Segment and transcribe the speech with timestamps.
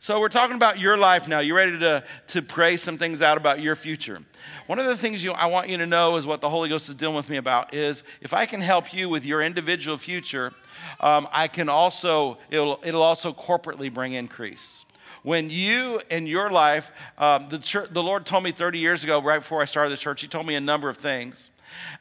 [0.00, 1.40] So we're talking about your life now.
[1.40, 4.22] You ready to, to pray some things out about your future?
[4.68, 6.88] One of the things you, I want you to know is what the Holy Ghost
[6.88, 10.52] is dealing with me about is if I can help you with your individual future,
[11.00, 14.84] um, I can also, it'll, it'll also corporately bring increase.
[15.24, 19.20] When you in your life, um, the, church, the Lord told me 30 years ago,
[19.20, 21.50] right before I started the church, He told me a number of things.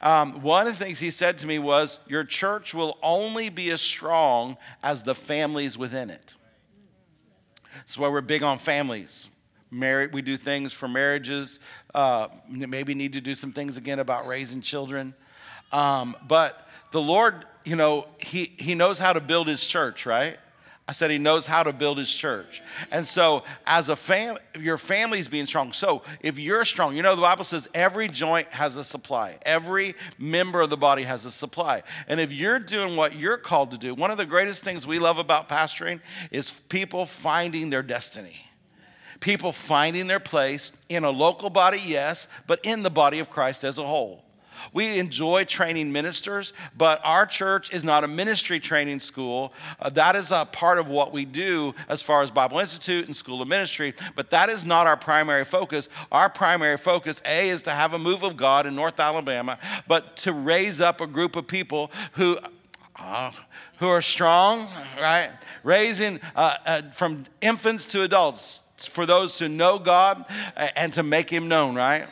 [0.01, 3.71] Um, one of the things He said to me was, Your church will only be
[3.71, 6.35] as strong as the families within it.
[7.87, 9.29] That's why we're big on families.
[9.71, 11.59] Married, we do things for marriages.
[11.95, 15.13] Uh, maybe need to do some things again about raising children.
[15.71, 20.37] Um, but the Lord, you know, he, he knows how to build his church, right?
[20.89, 22.61] I said he knows how to build his church.
[22.91, 25.73] And so, as a family, your family's being strong.
[25.73, 29.95] So, if you're strong, you know, the Bible says every joint has a supply, every
[30.17, 31.83] member of the body has a supply.
[32.07, 34.97] And if you're doing what you're called to do, one of the greatest things we
[34.97, 35.99] love about pastoring
[36.31, 38.45] is people finding their destiny.
[39.19, 43.63] People finding their place in a local body, yes, but in the body of Christ
[43.65, 44.23] as a whole.
[44.73, 49.53] We enjoy training ministers, but our church is not a ministry training school.
[49.79, 53.15] Uh, that is a part of what we do as far as Bible Institute and
[53.15, 55.89] School of Ministry, but that is not our primary focus.
[56.11, 60.17] Our primary focus, A, is to have a move of God in North Alabama, but
[60.17, 62.39] to raise up a group of people who.
[62.99, 63.31] Uh,
[63.77, 64.65] who are strong,
[64.99, 65.29] right?
[65.63, 70.25] Raising uh, uh, from infants to adults for those who know God
[70.75, 72.07] and to make Him known, right?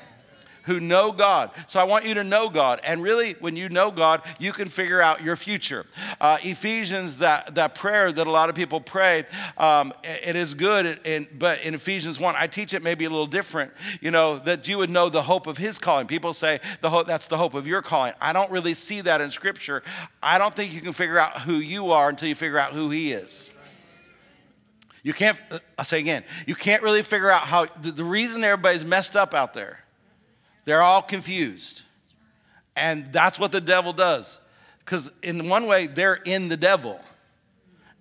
[0.65, 1.51] Who know God.
[1.67, 2.81] So I want you to know God.
[2.83, 5.85] And really, when you know God, you can figure out your future.
[6.19, 9.25] Uh, Ephesians, that, that prayer that a lot of people pray,
[9.57, 10.99] um, it is good.
[11.05, 13.71] In, but in Ephesians 1, I teach it maybe a little different,
[14.01, 16.07] you know, that you would know the hope of his calling.
[16.07, 18.13] People say the hope, that's the hope of your calling.
[18.19, 19.83] I don't really see that in Scripture.
[20.21, 22.89] I don't think you can figure out who you are until you figure out who
[22.89, 23.49] he is.
[25.03, 25.39] You can't,
[25.77, 29.35] I'll say again, you can't really figure out how, the, the reason everybody's messed up
[29.35, 29.84] out there
[30.65, 31.83] they're all confused.
[32.75, 34.39] And that's what the devil does.
[34.79, 36.99] Because in one way, they're in the devil,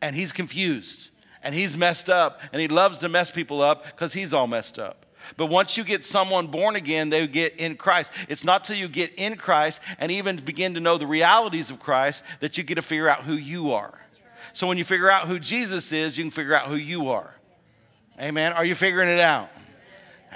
[0.02, 1.08] and he's confused,
[1.42, 4.78] and he's messed up, and he loves to mess people up because he's all messed
[4.78, 5.06] up.
[5.38, 8.12] But once you get someone born again, they get in Christ.
[8.28, 11.80] It's not till you get in Christ and even begin to know the realities of
[11.80, 13.98] Christ that you get to figure out who you are.
[14.52, 17.34] So when you figure out who Jesus is, you can figure out who you are.
[18.20, 18.52] Amen.
[18.52, 19.48] Are you figuring it out?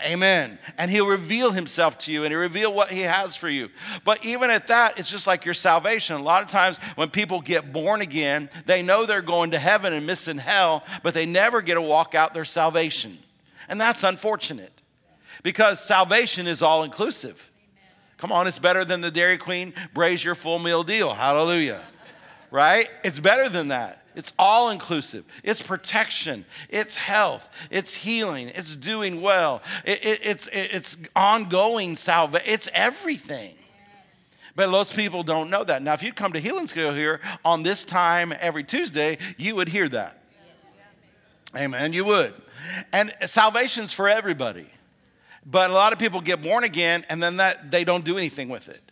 [0.05, 0.59] Amen.
[0.77, 3.69] And he'll reveal himself to you and he'll reveal what he has for you.
[4.05, 6.17] But even at that, it's just like your salvation.
[6.17, 9.93] A lot of times when people get born again, they know they're going to heaven
[9.93, 13.19] and missing hell, but they never get to walk out their salvation.
[13.69, 14.83] And that's unfortunate
[15.43, 17.51] because salvation is all inclusive.
[18.17, 21.15] Come on, it's better than the Dairy Queen Brazier full meal deal.
[21.15, 21.83] Hallelujah.
[22.51, 22.89] Right?
[23.05, 24.03] It's better than that.
[24.19, 25.25] It's all inclusive.
[25.45, 26.45] It's protection.
[26.69, 27.49] It's health.
[27.71, 28.49] It's healing.
[28.49, 29.62] It's doing well.
[29.84, 32.53] It, it, it's, it, it's ongoing salvation.
[32.53, 33.55] It's everything.
[34.56, 35.83] But most people don't know that.
[35.84, 39.69] Now, if you come to Healing School here on this time every Tuesday, you would
[39.69, 40.21] hear that.
[41.55, 41.93] Amen.
[41.93, 42.35] You would.
[42.93, 44.67] And salvation's for everybody.
[45.47, 48.49] But a lot of people get born again and then that they don't do anything
[48.49, 48.83] with it.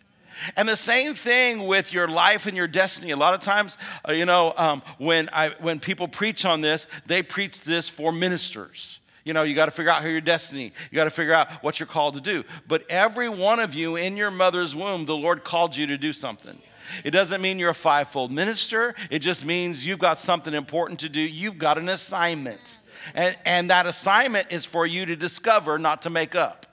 [0.55, 3.11] And the same thing with your life and your destiny.
[3.11, 3.77] A lot of times,
[4.07, 8.11] uh, you know, um, when, I, when people preach on this, they preach this for
[8.11, 8.99] ministers.
[9.23, 10.71] You know, you got to figure out who your destiny.
[10.89, 12.45] You got to figure out what you're called to do.
[12.67, 16.13] But every one of you in your mother's womb, the Lord called you to do
[16.13, 16.57] something.
[17.03, 18.95] It doesn't mean you're a fivefold minister.
[19.09, 21.19] It just means you've got something important to do.
[21.19, 22.79] You've got an assignment.
[23.13, 26.66] And, and that assignment is for you to discover, not to make up.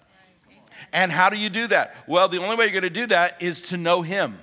[0.95, 1.97] And how do you do that?
[2.07, 4.39] Well, the only way you're going to do that is to know Him.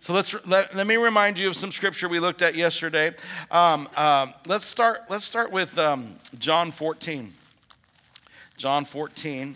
[0.00, 3.12] So let's let, let me remind you of some scripture we looked at yesterday.
[3.50, 5.02] Um, uh, let's start.
[5.10, 7.32] Let's start with um, John 14.
[8.56, 9.54] John 14.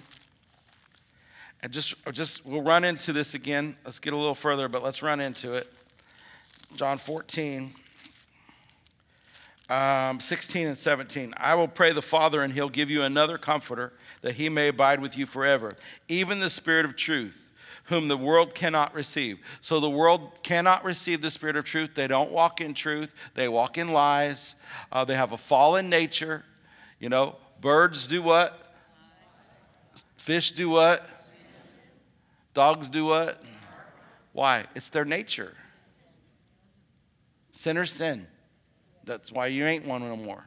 [1.63, 3.75] And just, just we'll run into this again.
[3.85, 5.73] Let's get a little further, but let's run into it.
[6.77, 7.73] John 14.
[9.71, 11.35] Um, 16 and 17.
[11.37, 13.93] I will pray the Father, and he'll give you another comforter
[14.23, 15.75] that he may abide with you forever,
[16.09, 17.51] even the Spirit of truth,
[17.85, 19.39] whom the world cannot receive.
[19.61, 21.95] So the world cannot receive the Spirit of truth.
[21.95, 24.55] They don't walk in truth, they walk in lies.
[24.93, 26.45] Uh, they have a fallen nature.
[26.99, 28.75] You know, birds do what?
[30.17, 31.09] Fish do what?
[32.55, 33.43] Dogs do what?
[34.33, 34.65] Why?
[34.75, 35.55] It's their nature.
[37.53, 38.27] Sinners sin.
[39.05, 40.45] That's why you ain't one no more.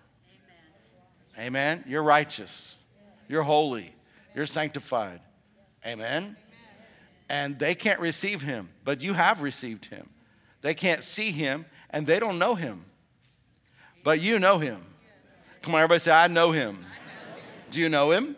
[1.37, 1.47] Amen.
[1.47, 1.83] Amen.
[1.87, 2.77] You're righteous.
[3.31, 3.95] You're holy.
[4.35, 5.21] You're sanctified.
[5.85, 6.35] Amen?
[7.29, 10.09] And they can't receive him, but you have received him.
[10.59, 12.83] They can't see him, and they don't know him.
[14.03, 14.83] But you know him.
[15.61, 16.85] Come on, everybody say, I know him.
[17.69, 18.35] Do you know him?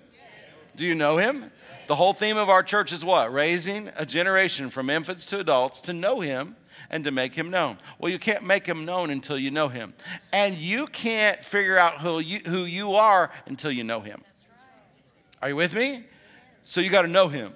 [0.76, 1.50] Do you know him?
[1.88, 3.34] The whole theme of our church is what?
[3.34, 6.56] Raising a generation from infants to adults to know him
[6.92, 7.80] and to make him known.
[7.98, 9.96] Well, you can't make him known until you know him.
[10.32, 14.24] And you can't figure out who you, who you are until you know him.
[15.44, 16.06] Are you with me?
[16.62, 17.52] So you got to know him.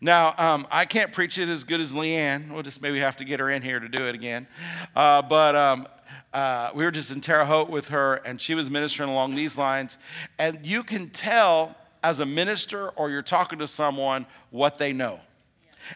[0.00, 2.50] Now, um, I can't preach it as good as Leanne.
[2.50, 4.48] We'll just maybe have to get her in here to do it again.
[4.96, 5.86] Uh, but um,
[6.32, 9.58] uh, we were just in Terre Haute with her, and she was ministering along these
[9.58, 9.98] lines.
[10.38, 15.20] And you can tell as a minister or you're talking to someone what they know.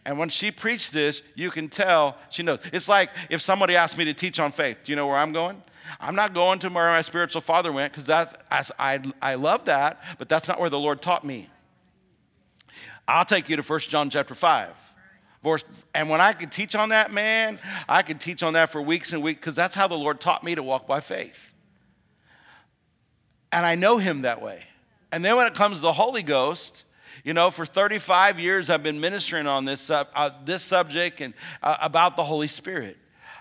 [0.04, 2.58] And when she preached this, you can tell she knows.
[2.70, 4.80] It's like if somebody asked me to teach on faith.
[4.84, 5.62] Do you know where I'm going?
[6.00, 8.44] I'm not going to where my spiritual father went because that
[8.78, 11.48] I, I love that, but that's not where the Lord taught me.
[13.06, 14.68] I'll take you to 1 John chapter 5.
[15.42, 15.64] Verse,
[15.94, 17.58] And when I could teach on that, man,
[17.88, 20.42] I could teach on that for weeks and weeks because that's how the Lord taught
[20.42, 21.52] me to walk by faith.
[23.52, 24.64] And I know Him that way.
[25.10, 26.84] And then when it comes to the Holy Ghost,
[27.24, 31.34] you know, for 35 years I've been ministering on this, uh, uh, this subject and
[31.62, 32.98] uh, about the Holy Spirit.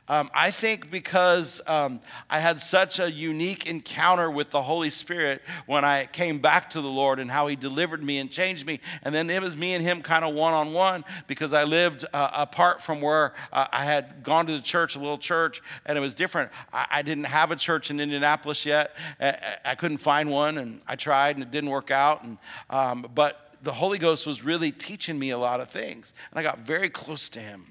[0.10, 2.00] Um, I think because um,
[2.30, 6.82] I had such a unique encounter with the Holy Spirit when I came back to
[6.82, 8.80] the Lord and how He delivered me and changed me.
[9.04, 12.06] And then it was me and Him kind of one on one because I lived
[12.14, 15.98] uh, apart from where uh, I had gone to the church, a little church, and
[15.98, 16.52] it was different.
[16.72, 18.96] I, I didn't have a church in Indianapolis yet.
[19.20, 22.24] I, I, couldn't find one, and I tried and it didn't work out.
[22.24, 22.38] And,
[22.70, 26.44] um, but the Holy Ghost was really teaching me a lot of things, and I
[26.44, 27.66] got very close to Him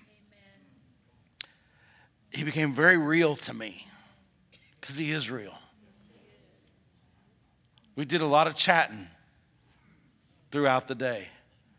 [2.37, 3.89] he became very real to me
[4.79, 5.55] because he is real.
[7.95, 9.07] We did a lot of chatting
[10.51, 11.29] throughout the day.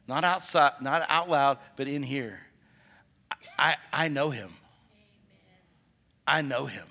[0.07, 2.39] Not outside, not out loud, but in here.
[3.59, 4.49] I, I know him.
[6.25, 6.87] I know him.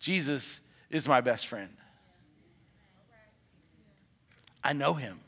[0.00, 0.60] Jesus
[0.90, 1.70] is my best friend.
[4.64, 5.20] I know him.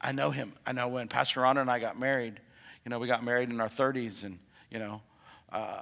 [0.00, 0.54] I know him.
[0.66, 2.40] I know when Pastor Ron and I got married,
[2.84, 4.40] you know, we got married in our 30s, and,
[4.72, 5.00] you know,
[5.54, 5.80] uh,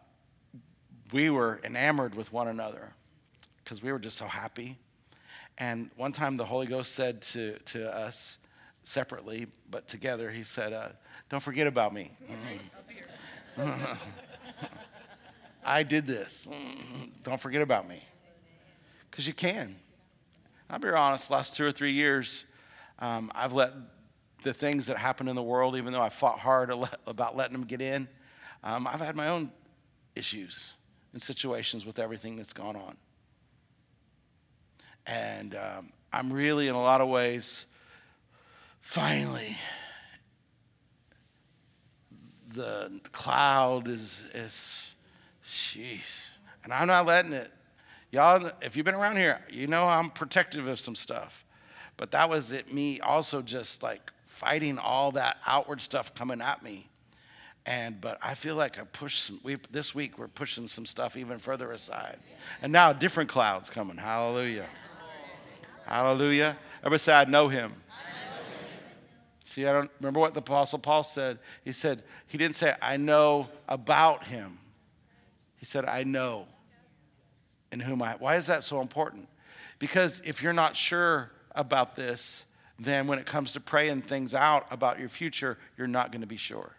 [1.13, 2.93] we were enamored with one another
[3.65, 4.77] because we were just so happy.
[5.59, 8.39] And one time the Holy Ghost said to, to us
[8.85, 10.89] separately, but together, He said, uh,
[11.29, 12.11] Don't forget about me.
[15.65, 16.49] I did this.
[17.23, 18.03] Don't forget about me.
[19.11, 19.77] Because you can.
[20.69, 22.45] I'll be honest, last two or three years,
[22.99, 23.73] um, I've let
[24.43, 26.73] the things that happen in the world, even though I fought hard
[27.07, 28.09] about letting them get in,
[28.65, 29.51] um, I've had my own
[30.17, 30.75] issues
[31.13, 32.97] and situations with everything that's gone on.
[35.07, 37.67] And um, I'm really, in a lot of ways,
[38.81, 39.57] finally,
[42.55, 44.95] the cloud is, is,
[45.45, 46.29] jeez.
[46.65, 47.51] And I'm not letting it.
[48.11, 51.45] Y'all, if you've been around here, you know I'm protective of some stuff.
[51.97, 56.63] But that was it, me also just like fighting all that outward stuff coming at
[56.63, 56.89] me
[57.67, 59.41] and but I feel like I pushed some.
[59.43, 62.19] We this week we're pushing some stuff even further aside,
[62.61, 63.97] and now different clouds coming.
[63.97, 64.67] Hallelujah,
[65.87, 66.57] hallelujah.
[66.81, 67.75] Everybody say, "I know Him."
[69.45, 71.39] See, I don't remember what the Apostle Paul said.
[71.65, 74.59] He said he didn't say, "I know about Him."
[75.57, 76.47] He said, "I know."
[77.71, 78.17] In whom I.
[78.17, 79.29] Why is that so important?
[79.79, 82.45] Because if you're not sure about this,
[82.79, 86.27] then when it comes to praying things out about your future, you're not going to
[86.27, 86.77] be sure.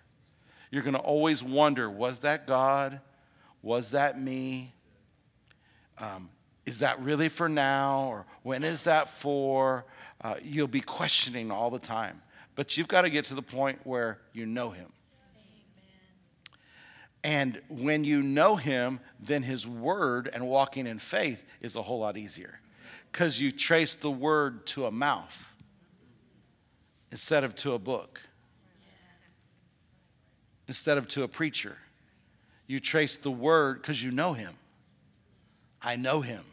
[0.74, 3.00] You're going to always wonder was that God?
[3.62, 4.74] Was that me?
[6.00, 6.32] Um,
[6.66, 8.08] is that really for now?
[8.10, 9.86] Or when is that for?
[10.20, 12.24] Uh, you'll be questioning all the time.
[12.56, 14.92] But you've got to get to the point where you know Him.
[17.24, 22.00] And when you know Him, then His Word and walking in faith is a whole
[22.00, 22.60] lot easier
[23.12, 25.56] because you trace the Word to a mouth
[27.12, 28.20] instead of to a book
[30.74, 31.78] instead of to a preacher.
[32.66, 34.56] You trace the word because you know him.
[35.84, 36.44] I know him.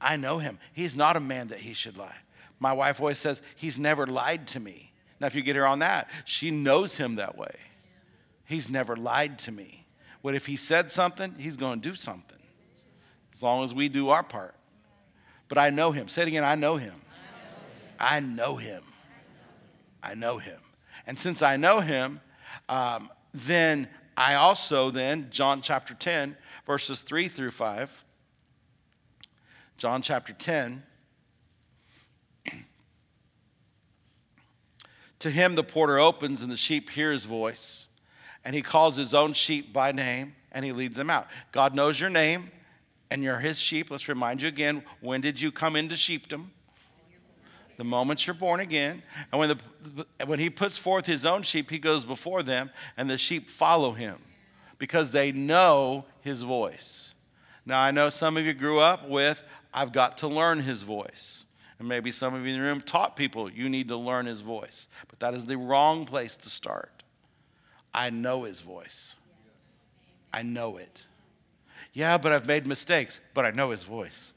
[0.00, 0.60] I know him.
[0.74, 2.14] He's not a man that he should lie.
[2.60, 4.92] My wife always says, He's never lied to me.
[5.18, 7.56] Now, if you get her on that, she knows him that way.
[8.44, 9.84] He's never lied to me.
[10.22, 11.34] What if he said something?
[11.36, 12.38] He's going to do something
[13.32, 14.54] as long as we do our part.
[15.48, 16.06] But I know him.
[16.06, 16.94] Say it again I know him.
[17.98, 18.84] I know him.
[20.00, 20.60] I know him.
[21.08, 22.20] And since I know him,
[22.68, 26.36] um, then I also, then, John chapter 10,
[26.66, 28.04] verses 3 through 5.
[29.76, 30.84] John chapter 10.
[35.18, 37.86] to him the porter opens, and the sheep hear his voice,
[38.44, 41.26] and he calls his own sheep by name, and he leads them out.
[41.50, 42.52] God knows your name,
[43.10, 46.52] and you're his sheep, let's remind you again when did you come into sheepdom?
[47.76, 49.02] The moment you're born again.
[49.32, 53.08] And when, the, when he puts forth his own sheep, he goes before them, and
[53.10, 54.18] the sheep follow him
[54.78, 57.12] because they know his voice.
[57.66, 61.44] Now, I know some of you grew up with, I've got to learn his voice.
[61.78, 64.40] And maybe some of you in the room taught people you need to learn his
[64.40, 64.86] voice.
[65.08, 67.02] But that is the wrong place to start.
[67.92, 69.16] I know his voice.
[70.32, 71.06] I know it.
[71.92, 74.34] Yeah, but I've made mistakes, but I know his voice.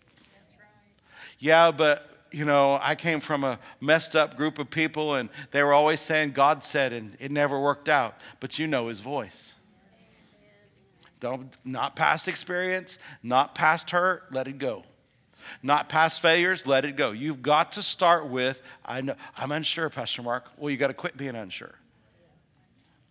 [1.39, 5.63] Yeah, but you know, I came from a messed up group of people and they
[5.63, 9.55] were always saying God said and it never worked out, but you know his voice.
[11.19, 14.83] Don't not past experience, not past hurt, let it go.
[15.63, 17.11] Not past failures, let it go.
[17.11, 20.45] You've got to start with I know I'm unsure, Pastor Mark.
[20.57, 21.73] Well, you got to quit being unsure.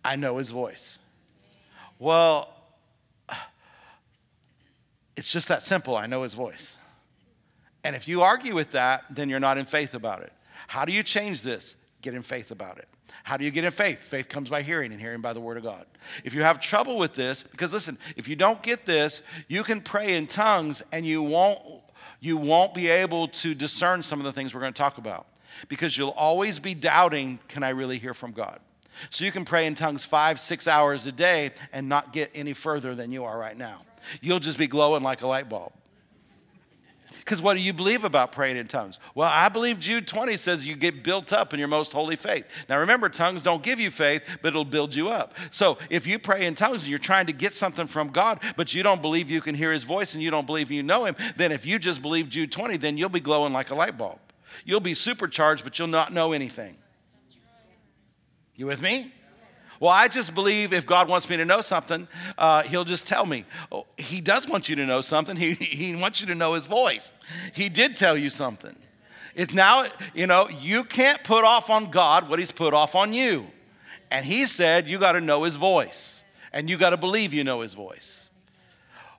[0.05, 0.99] I know his voice.
[1.99, 2.53] Well,
[5.17, 5.97] it's just that simple.
[5.97, 6.76] I know his voice.
[7.87, 10.33] And if you argue with that, then you're not in faith about it.
[10.67, 11.77] How do you change this?
[12.01, 12.87] Get in faith about it.
[13.23, 14.03] How do you get in faith?
[14.03, 15.85] Faith comes by hearing, and hearing by the word of God.
[16.25, 19.79] If you have trouble with this, because listen, if you don't get this, you can
[19.79, 21.61] pray in tongues and you won't
[22.19, 25.25] you won't be able to discern some of the things we're going to talk about
[25.69, 28.59] because you'll always be doubting, can I really hear from God?
[29.11, 32.51] So you can pray in tongues five, six hours a day and not get any
[32.51, 33.77] further than you are right now.
[34.19, 35.71] You'll just be glowing like a light bulb.
[37.27, 38.99] Because what do you believe about praying in tongues?
[39.13, 42.45] Well, I believe Jude 20 says you get built up in your most holy faith.
[42.69, 45.33] Now remember, tongues don't give you faith, but it'll build you up.
[45.51, 48.73] So if you pray in tongues and you're trying to get something from God, but
[48.73, 51.17] you don't believe you can hear his voice and you don't believe you know him,
[51.35, 54.19] then if you just believe Jude 20, then you'll be glowing like a light bulb.
[54.63, 56.77] You'll be supercharged, but you'll not know anything.
[58.55, 59.11] You with me?
[59.79, 62.07] Well, I just believe if God wants me to know something,
[62.37, 63.45] uh, He'll just tell me.
[63.71, 65.35] Oh, he does want you to know something.
[65.35, 67.11] He, he wants you to know His voice.
[67.53, 68.75] He did tell you something.
[69.35, 73.13] It's now, you know, you can't put off on God what He's put off on
[73.13, 73.45] you.
[74.09, 77.43] And He said, you got to know His voice, and you got to believe you
[77.43, 78.29] know His voice.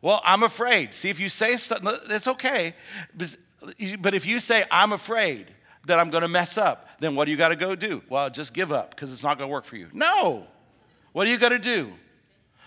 [0.00, 0.94] Well, I'm afraid.
[0.94, 2.74] See, if you say something, it's okay.
[3.16, 5.46] But if you say, I'm afraid,
[5.88, 8.02] that I'm going to mess up, then what do you got to go do?
[8.08, 9.88] Well, just give up because it's not going to work for you.
[9.92, 10.46] No.
[11.12, 11.92] What do you got to do?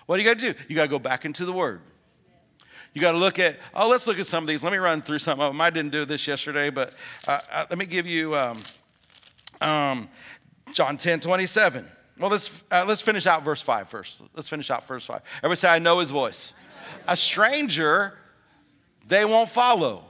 [0.06, 0.60] What do you got to do?
[0.68, 1.82] You got to go back into the Word.
[2.94, 4.64] You got to look at, oh, let's look at some of these.
[4.64, 5.62] Let me run through some of them.
[5.62, 6.94] I didn't do this yesterday, but
[7.28, 8.58] uh, uh, let me give you um,
[9.62, 10.10] um,
[10.74, 11.88] John 10 27.
[12.20, 14.22] Well, let's, uh, let's finish out verse 5 first.
[14.36, 15.22] Let's finish out verse 5.
[15.38, 16.54] Everybody say, I know his voice.
[17.08, 18.14] A stranger,
[19.08, 20.04] they won't follow.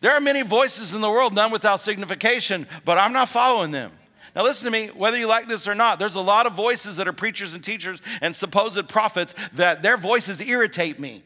[0.00, 3.92] There are many voices in the world, none without signification, but I'm not following them.
[4.34, 6.96] Now, listen to me, whether you like this or not, there's a lot of voices
[6.96, 11.22] that are preachers and teachers and supposed prophets that their voices irritate me.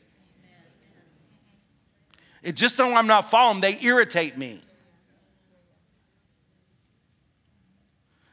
[2.43, 4.61] It just don't I'm not following, they irritate me.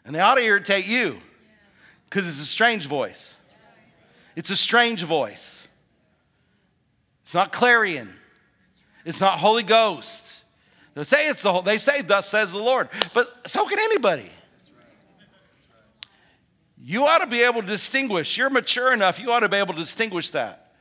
[0.06, 1.20] And they ought to irritate you
[2.10, 3.36] because it's a strange voice.
[4.36, 5.68] It's a strange voice.
[7.22, 8.14] It's not clarion.
[9.06, 10.44] It's not Holy Ghost.
[10.94, 12.90] They say it's the whole, they say, thus says the Lord.
[13.14, 14.30] But so can anybody.
[16.84, 18.38] You ought to be able to distinguish.
[18.38, 20.74] You're mature enough, you ought to be able to distinguish that.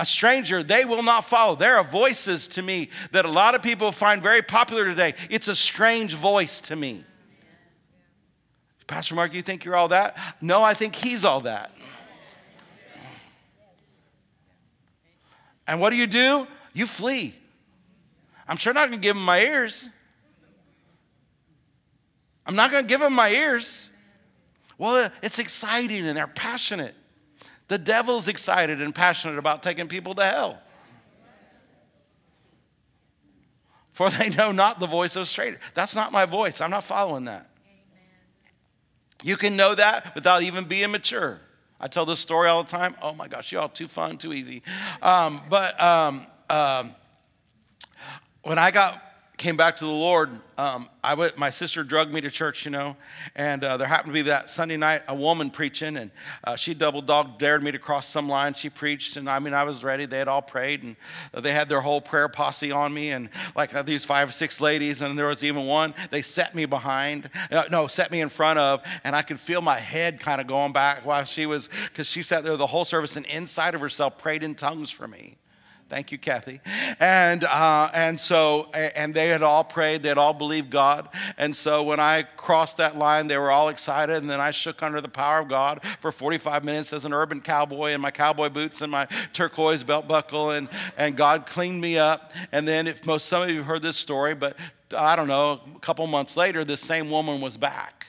[0.00, 1.56] A stranger, they will not follow.
[1.56, 5.14] There are voices to me that a lot of people find very popular today.
[5.28, 7.04] It's a strange voice to me.
[8.86, 10.16] Pastor Mark, you think you're all that?
[10.40, 11.72] No, I think he's all that.
[15.68, 16.48] And what do you do?
[16.72, 17.34] You flee.
[18.48, 19.86] I'm sure not going to give them my ears.
[22.46, 23.86] I'm not going to give them my ears.
[24.78, 26.94] Well, uh, it's exciting and they're passionate.
[27.68, 30.58] The devil's excited and passionate about taking people to hell.
[33.92, 35.60] For they know not the voice of a stranger.
[35.74, 36.62] That's not my voice.
[36.62, 37.50] I'm not following that.
[39.22, 41.40] You can know that without even being mature.
[41.80, 42.94] I tell this story all the time.
[43.00, 44.62] Oh my gosh, y'all too fun, too easy.
[45.00, 46.94] Um, but um, um,
[48.42, 49.02] when I got
[49.38, 50.88] came back to the Lord, um,
[51.36, 52.96] my sister drugged me to church, you know,
[53.36, 56.10] and uh, there happened to be that Sunday night a woman preaching, and
[56.42, 58.54] uh, she double dog dared me to cross some line.
[58.54, 60.06] She preached, and I mean, I was ready.
[60.06, 60.96] They had all prayed, and
[61.32, 64.60] they had their whole prayer posse on me, and like uh, these five or six
[64.60, 68.28] ladies, and there was even one they set me behind, uh, no, set me in
[68.28, 71.70] front of, and I could feel my head kind of going back while she was,
[71.84, 75.06] because she sat there the whole service, and inside of herself prayed in tongues for
[75.06, 75.38] me.
[75.88, 76.60] Thank you, Kathy.
[77.00, 81.08] And, uh, and so, and they had all prayed, they had all believed God.
[81.38, 84.16] And so when I crossed that line, they were all excited.
[84.16, 87.40] And then I shook under the power of God for 45 minutes as an urban
[87.40, 90.50] cowboy in my cowboy boots and my turquoise belt buckle.
[90.50, 90.68] And,
[90.98, 92.32] and God cleaned me up.
[92.52, 94.56] And then, if most some of you have heard this story, but
[94.94, 98.06] I don't know, a couple months later, this same woman was back.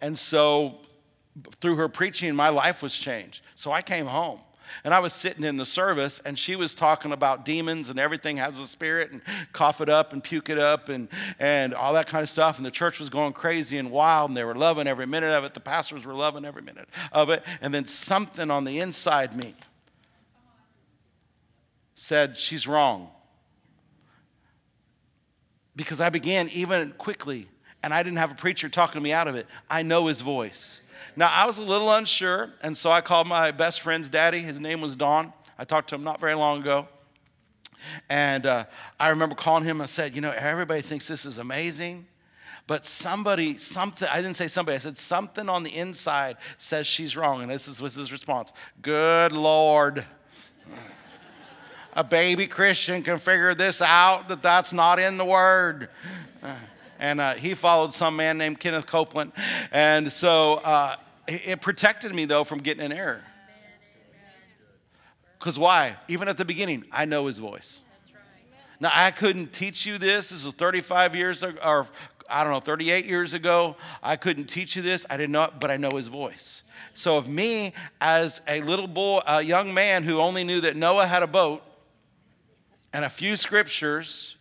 [0.00, 0.80] And so
[1.60, 3.42] through her preaching, my life was changed.
[3.54, 4.40] So I came home.
[4.84, 8.36] And I was sitting in the service, and she was talking about demons and everything
[8.38, 9.20] has a spirit, and
[9.52, 11.08] cough it up and puke it up, and,
[11.38, 12.56] and all that kind of stuff.
[12.56, 15.44] And the church was going crazy and wild, and they were loving every minute of
[15.44, 15.54] it.
[15.54, 17.42] The pastors were loving every minute of it.
[17.60, 19.54] And then something on the inside me
[21.94, 23.10] said, She's wrong.
[25.76, 27.48] Because I began even quickly,
[27.82, 29.46] and I didn't have a preacher talking to me out of it.
[29.70, 30.80] I know his voice.
[31.18, 34.38] Now, I was a little unsure, and so I called my best friend's daddy.
[34.38, 35.32] His name was Don.
[35.58, 36.86] I talked to him not very long ago.
[38.08, 38.66] And uh,
[39.00, 42.06] I remember calling him and said, You know, everybody thinks this is amazing,
[42.68, 47.16] but somebody, something, I didn't say somebody, I said something on the inside says she's
[47.16, 47.42] wrong.
[47.42, 50.04] And this was his response Good Lord.
[51.94, 55.88] A baby Christian can figure this out that that's not in the Word
[56.98, 59.32] and uh, he followed some man named Kenneth Copeland.
[59.70, 60.96] And so uh,
[61.28, 63.22] it protected me, though, from getting in error.
[65.38, 65.96] Because why?
[66.08, 67.82] Even at the beginning, I know his voice.
[68.80, 70.30] Now, I couldn't teach you this.
[70.30, 71.86] This was 35 years ago, or
[72.28, 73.76] I don't know, 38 years ago.
[74.02, 75.04] I couldn't teach you this.
[75.10, 76.62] I didn't but I know his voice.
[76.94, 81.06] So, if me as a little boy, a young man who only knew that Noah
[81.06, 81.62] had a boat
[82.92, 84.36] and a few scriptures,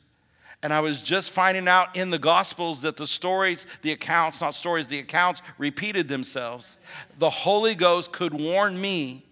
[0.63, 4.55] and I was just finding out in the Gospels that the stories, the accounts, not
[4.55, 6.77] stories, the accounts repeated themselves.
[7.19, 9.23] The Holy Ghost could warn me,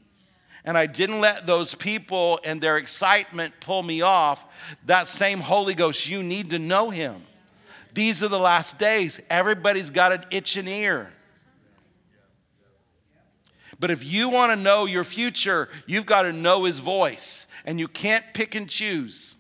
[0.63, 4.46] and I didn't let those people and their excitement pull me off.
[4.86, 7.24] That same Holy Ghost, you need to know Him.
[7.94, 9.20] These are the last days.
[9.29, 11.12] Everybody's got an itching ear.
[13.79, 17.79] But if you want to know your future, you've got to know His voice, and
[17.79, 19.34] you can't pick and choose.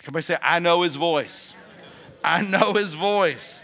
[0.00, 1.54] Everybody say, I know his voice.
[2.24, 3.62] I know his voice.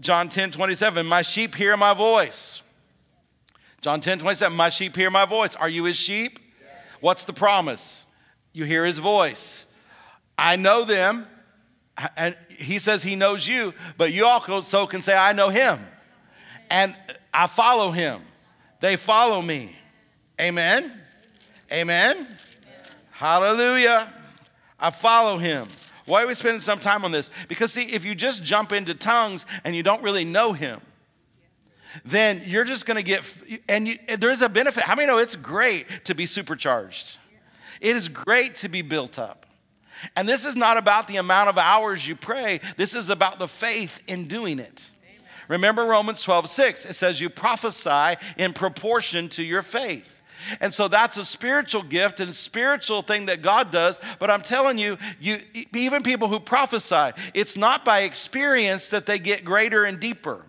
[0.00, 2.62] John 10 27, my sheep hear my voice.
[3.80, 5.54] John 10 27, my sheep hear my voice.
[5.54, 6.38] Are you his sheep?
[6.60, 6.84] Yes.
[7.00, 8.04] What's the promise?
[8.52, 9.64] You hear his voice.
[10.38, 11.26] I know them,
[12.16, 15.78] and he says he knows you, but you also can say, I know him,
[16.70, 16.96] and
[17.32, 18.22] I follow him.
[18.80, 19.76] They follow me.
[20.40, 20.84] Amen.
[21.72, 22.14] Amen.
[22.14, 22.26] Amen.
[23.10, 24.12] Hallelujah.
[24.78, 25.68] I follow him.
[26.06, 27.30] Why are we spending some time on this?
[27.48, 30.80] Because, see, if you just jump into tongues and you don't really know him,
[32.04, 33.24] then you're just going to get,
[33.68, 34.84] and you, there's a benefit.
[34.84, 37.18] How many know it's great to be supercharged?
[37.80, 39.46] It is great to be built up.
[40.14, 43.48] And this is not about the amount of hours you pray, this is about the
[43.48, 44.90] faith in doing it.
[45.48, 46.86] Remember Romans 12, 6.
[46.86, 50.15] It says, You prophesy in proportion to your faith.
[50.60, 53.98] And so that's a spiritual gift and spiritual thing that God does.
[54.18, 55.40] But I'm telling you, you
[55.74, 60.44] even people who prophesy, it's not by experience that they get greater and deeper.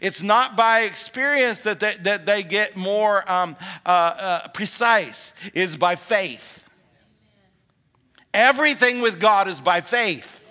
[0.00, 5.34] It's not by experience that they, that they get more um, uh, uh, precise.
[5.54, 6.64] It's by faith.
[8.32, 10.41] Everything with God is by faith.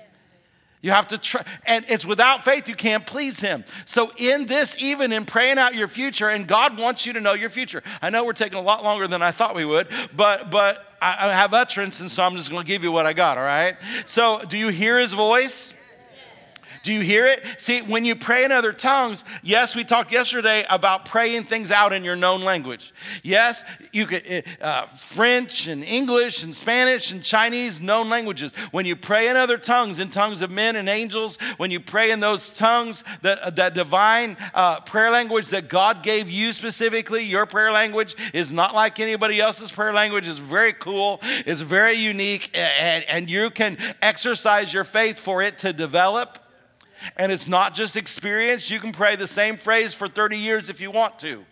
[0.81, 3.63] You have to try, and it's without faith you can't please Him.
[3.85, 7.33] So, in this, even in praying out your future, and God wants you to know
[7.33, 7.83] your future.
[8.01, 11.29] I know we're taking a lot longer than I thought we would, but but I,
[11.29, 13.37] I have utterance, and so I'm just going to give you what I got.
[13.37, 13.75] All right.
[14.07, 15.73] So, do you hear His voice?
[16.83, 17.43] Do you hear it?
[17.59, 21.93] See, when you pray in other tongues, yes, we talked yesterday about praying things out
[21.93, 22.91] in your known language.
[23.21, 28.51] Yes, you could eh, uh, French and English and Spanish and Chinese known languages.
[28.71, 32.09] When you pray in other tongues, in tongues of men and angels, when you pray
[32.09, 37.45] in those tongues, that, that divine uh, prayer language that God gave you specifically, your
[37.45, 40.27] prayer language is not like anybody else's prayer language.
[40.27, 41.19] It's very cool.
[41.21, 46.39] It's very unique, and, and you can exercise your faith for it to develop
[47.17, 48.69] and it's not just experience.
[48.69, 51.45] You can pray the same phrase for 30 years if you want to.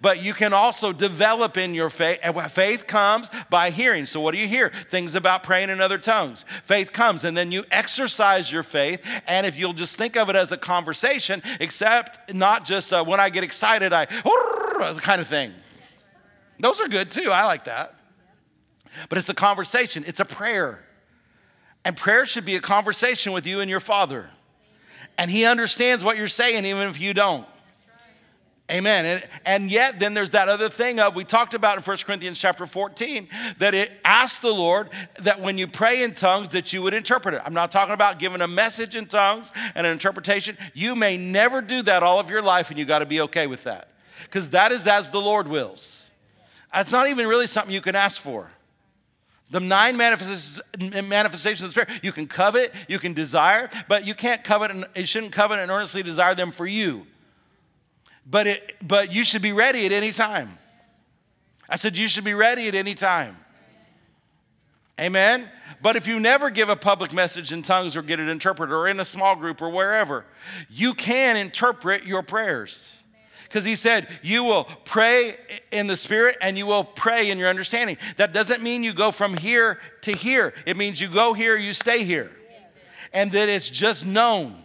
[0.00, 2.20] But you can also develop in your faith.
[2.52, 4.06] Faith comes by hearing.
[4.06, 4.72] So, what do you hear?
[4.88, 6.44] Things about praying in other tongues.
[6.64, 9.04] Faith comes, and then you exercise your faith.
[9.26, 13.20] And if you'll just think of it as a conversation, except not just uh, when
[13.20, 15.52] I get excited, I kind of thing.
[16.58, 17.30] Those are good too.
[17.30, 17.94] I like that.
[19.08, 20.82] But it's a conversation, it's a prayer.
[21.84, 24.30] And prayer should be a conversation with you and your Father
[25.18, 27.46] and He understands what you're saying, even if you don't.
[28.70, 29.04] Amen.
[29.04, 32.38] And, and yet, then there's that other thing of, we talked about in 1 Corinthians
[32.38, 34.88] chapter 14, that it asks the Lord
[35.20, 37.42] that when you pray in tongues, that you would interpret it.
[37.44, 40.56] I'm not talking about giving a message in tongues and an interpretation.
[40.72, 43.46] You may never do that all of your life, and you got to be okay
[43.46, 43.90] with that.
[44.22, 46.00] Because that is as the Lord wills.
[46.74, 48.48] It's not even really something you can ask for.
[49.54, 54.42] The nine manifestations, of the Spirit, you can covet, you can desire, but you can't
[54.42, 57.06] covet and you shouldn't covet and earnestly desire them for you
[58.26, 60.58] but, it, but you should be ready at any time.
[61.68, 63.36] I said, You should be ready at any time.
[65.00, 65.48] Amen?
[65.82, 68.88] But if you never give a public message in tongues or get an interpreter or
[68.88, 70.24] in a small group or wherever,
[70.70, 72.90] you can interpret your prayers.
[73.54, 75.36] Because he said, You will pray
[75.70, 77.98] in the spirit and you will pray in your understanding.
[78.16, 81.72] That doesn't mean you go from here to here, it means you go here, you
[81.72, 82.32] stay here.
[83.12, 84.56] And that it's just known.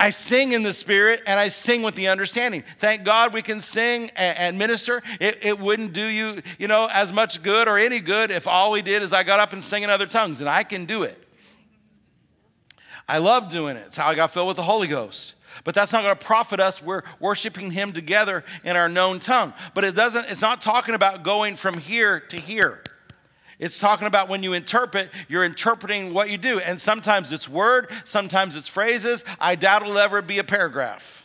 [0.00, 2.64] I sing in the spirit and I sing with the understanding.
[2.78, 5.02] Thank God we can sing and, minister.
[5.20, 8.70] It, it wouldn't do you, you know, as much good or any good if all
[8.70, 11.02] we did is I got up and sang in other tongues, and I can do
[11.02, 11.22] it.
[13.06, 13.84] I love doing it.
[13.88, 15.34] It's how I got filled with the Holy Ghost.
[15.62, 16.82] But that's not going to profit us.
[16.82, 19.54] We're worshiping Him together in our known tongue.
[19.74, 22.82] But it doesn't, it's not talking about going from here to here.
[23.58, 26.58] It's talking about when you interpret, you're interpreting what you do.
[26.58, 29.24] And sometimes it's word, sometimes it's phrases.
[29.38, 31.20] I doubt it'll ever be a paragraph.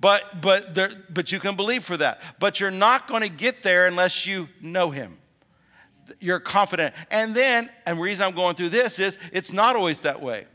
[0.00, 2.20] But, but, there, but you can believe for that.
[2.40, 5.16] But you're not going to get there unless you know Him.
[6.18, 6.94] You're confident.
[7.10, 10.46] And then, and the reason I'm going through this is it's not always that way.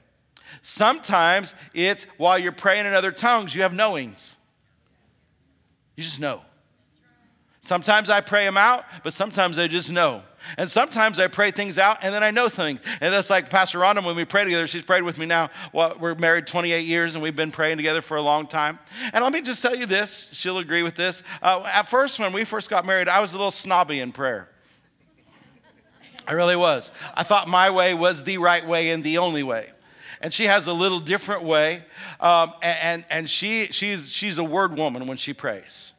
[0.61, 4.35] Sometimes it's while you're praying in other tongues, you have knowings.
[5.95, 6.41] You just know.
[7.61, 10.21] Sometimes I pray them out, but sometimes I just know.
[10.57, 12.79] And sometimes I pray things out and then I know things.
[13.01, 14.67] And that's like Pastor Rhonda when we pray together.
[14.67, 15.49] She's prayed with me now.
[15.73, 18.79] Well, we're married 28 years and we've been praying together for a long time.
[19.11, 20.29] And let me just tell you this.
[20.31, 21.23] She'll agree with this.
[21.41, 24.47] Uh, at first, when we first got married, I was a little snobby in prayer.
[26.25, 26.91] I really was.
[27.15, 29.71] I thought my way was the right way and the only way
[30.21, 31.83] and she has a little different way.
[32.19, 35.93] Um, and and she, she's, she's a word woman when she prays.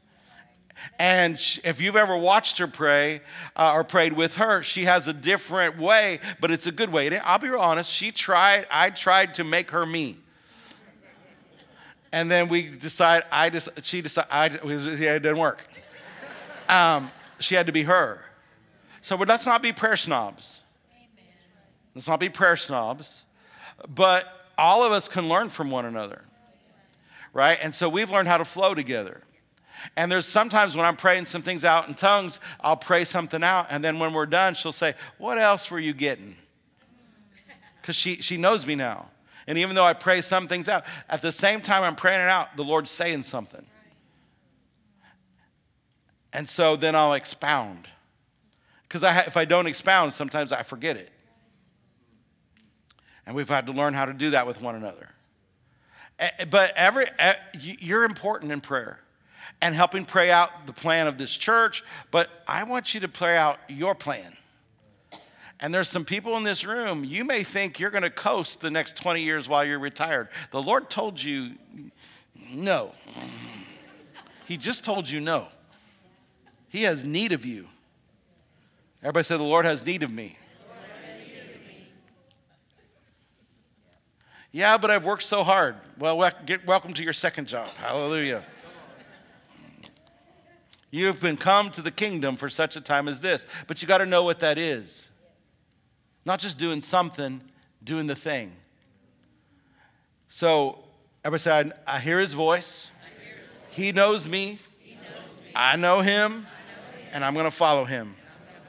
[0.99, 3.21] And if you've ever watched her pray
[3.55, 7.17] uh, or prayed with her, she has a different way, but it's a good way.
[7.19, 10.19] I'll be real honest, she tried, I tried to make her me.
[12.11, 15.61] And then we decided, I just, she decided, I, yeah, it didn't work.
[16.69, 18.25] Um, she had to be her.
[19.01, 20.61] So let's not be prayer snobs.
[20.93, 21.33] Amen.
[21.95, 23.25] Let's not be prayer snobs.
[23.87, 26.23] But all of us can learn from one another,
[27.33, 27.59] right?
[27.63, 29.23] And so we've learned how to flow together.
[29.97, 33.69] And there's sometimes when I'm praying some things out in tongues, I'll pray something out.
[33.71, 36.37] And then when we're done, she'll say, What else were you getting?
[37.81, 39.09] Because she, she knows me now.
[39.47, 42.29] And even though I pray some things out, at the same time I'm praying it
[42.29, 43.65] out, the Lord's saying something.
[46.33, 47.89] And so then I'll expound.
[48.83, 51.11] Because I, if I don't expound, sometimes I forget it.
[53.29, 55.07] And we've had to learn how to do that with one another.
[56.51, 57.05] But every,
[57.53, 58.99] you're important in prayer
[59.61, 63.37] and helping pray out the plan of this church, but I want you to pray
[63.37, 64.35] out your plan.
[65.61, 68.71] And there's some people in this room, you may think you're going to coast the
[68.71, 70.31] next 20 years while you're retired.
[70.51, 71.53] The Lord told you
[72.51, 72.93] no.
[74.47, 75.49] He just told you no.
[76.71, 77.67] He has need of you.
[79.03, 80.39] Everybody say, The Lord has need of me.
[84.51, 85.77] Yeah, but I've worked so hard.
[85.99, 87.69] Well, welcome to your second job.
[87.71, 88.43] Hallelujah.
[90.91, 93.47] You've been come to the kingdom for such a time as this.
[93.67, 95.11] But you got to know what that is.
[96.25, 97.43] Not just doing something,
[97.85, 98.53] doing the thing.
[100.29, 100.79] So,
[101.25, 102.91] everybody say, I, hear his voice.
[103.21, 103.77] Hear his voice.
[103.77, 104.59] He, knows me.
[105.55, 106.33] I know him.
[106.33, 106.47] I know him.
[107.13, 108.15] And I'm going to follow him.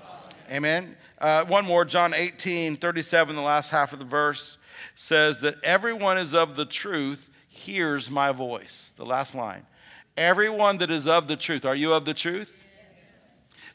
[0.02, 0.58] Follow him.
[0.58, 0.96] Amen.
[1.20, 4.58] Uh, one more, John 18, 37, the last half of the verse
[4.96, 8.94] says that everyone is of the truth hears my voice.
[8.98, 9.66] The last line.
[10.18, 11.66] Everyone that is of the truth.
[11.66, 12.66] Are you of the truth?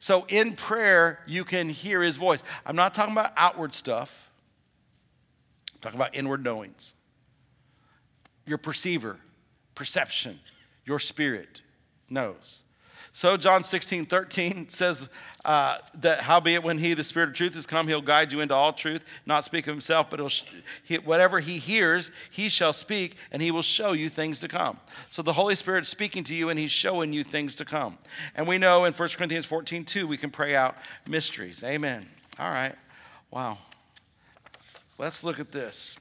[0.04, 2.44] So in prayer, you can hear his voice.
[2.66, 4.30] I'm not talking about outward stuff,
[5.72, 6.94] I'm talking about inward knowings.
[8.46, 9.18] Your perceiver,
[9.74, 10.38] perception,
[10.84, 11.62] your spirit
[12.10, 12.63] knows.
[13.16, 15.08] So, John 16, 13 says
[15.44, 18.54] uh, that, howbeit, when he, the Spirit of truth, has come, he'll guide you into
[18.54, 20.30] all truth, not speak of himself, but he'll,
[20.82, 24.80] he, whatever he hears, he shall speak, and he will show you things to come.
[25.10, 27.98] So, the Holy Spirit's speaking to you, and he's showing you things to come.
[28.34, 30.74] And we know in 1 Corinthians 14, 2, we can pray out
[31.06, 31.62] mysteries.
[31.62, 32.04] Amen.
[32.40, 32.74] All right.
[33.30, 33.58] Wow.
[34.98, 35.96] Let's look at this.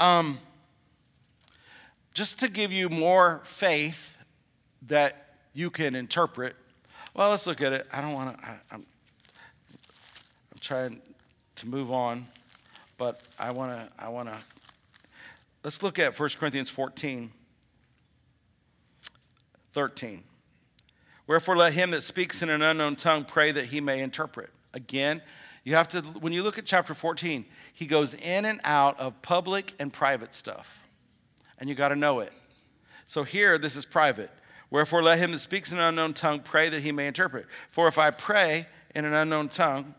[0.00, 0.38] Um,
[2.14, 4.16] just to give you more faith
[4.86, 5.21] that
[5.54, 6.56] you can interpret.
[7.14, 7.86] Well, let's look at it.
[7.92, 11.00] I don't want to, I'm, I'm trying
[11.56, 12.26] to move on,
[12.98, 14.38] but I want to, I want to,
[15.62, 17.30] let's look at 1 Corinthians 14,
[19.72, 20.22] 13.
[21.26, 24.50] Wherefore, let him that speaks in an unknown tongue pray that he may interpret.
[24.74, 25.22] Again,
[25.64, 29.20] you have to, when you look at chapter 14, he goes in and out of
[29.22, 30.80] public and private stuff.
[31.58, 32.32] And you got to know it.
[33.06, 34.30] So here, this is private.
[34.72, 37.44] Wherefore, let him that speaks in an unknown tongue pray that he may interpret.
[37.70, 39.94] For if I pray in an unknown tongue,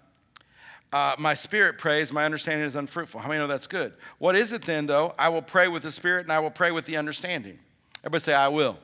[0.91, 3.21] uh, my spirit prays, my understanding is unfruitful.
[3.21, 3.93] How many know that's good?
[4.17, 5.13] What is it then, though?
[5.19, 7.59] I will pray with the spirit and I will pray with the understanding.
[7.99, 8.79] Everybody say, I will.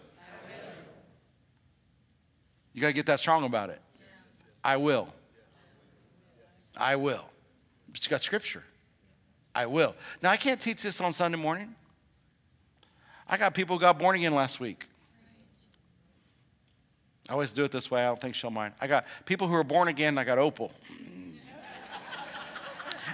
[2.74, 3.82] You got to get that strong about it.
[4.64, 5.12] I will.
[6.78, 7.26] I will.
[7.92, 8.64] But you got scripture.
[9.56, 9.96] I will.
[10.22, 11.74] Now, I can't teach this on Sunday morning.
[13.28, 14.86] I got people who got born again last week.
[17.30, 18.02] I always do it this way.
[18.02, 18.74] I don't think she'll mind.
[18.82, 20.18] I got people who are born again.
[20.18, 20.72] I got Opal.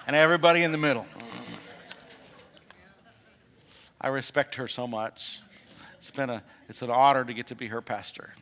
[0.07, 1.05] and everybody in the middle.
[3.99, 5.41] I respect her so much.
[5.97, 8.33] It's been a, it's an honor to get to be her pastor.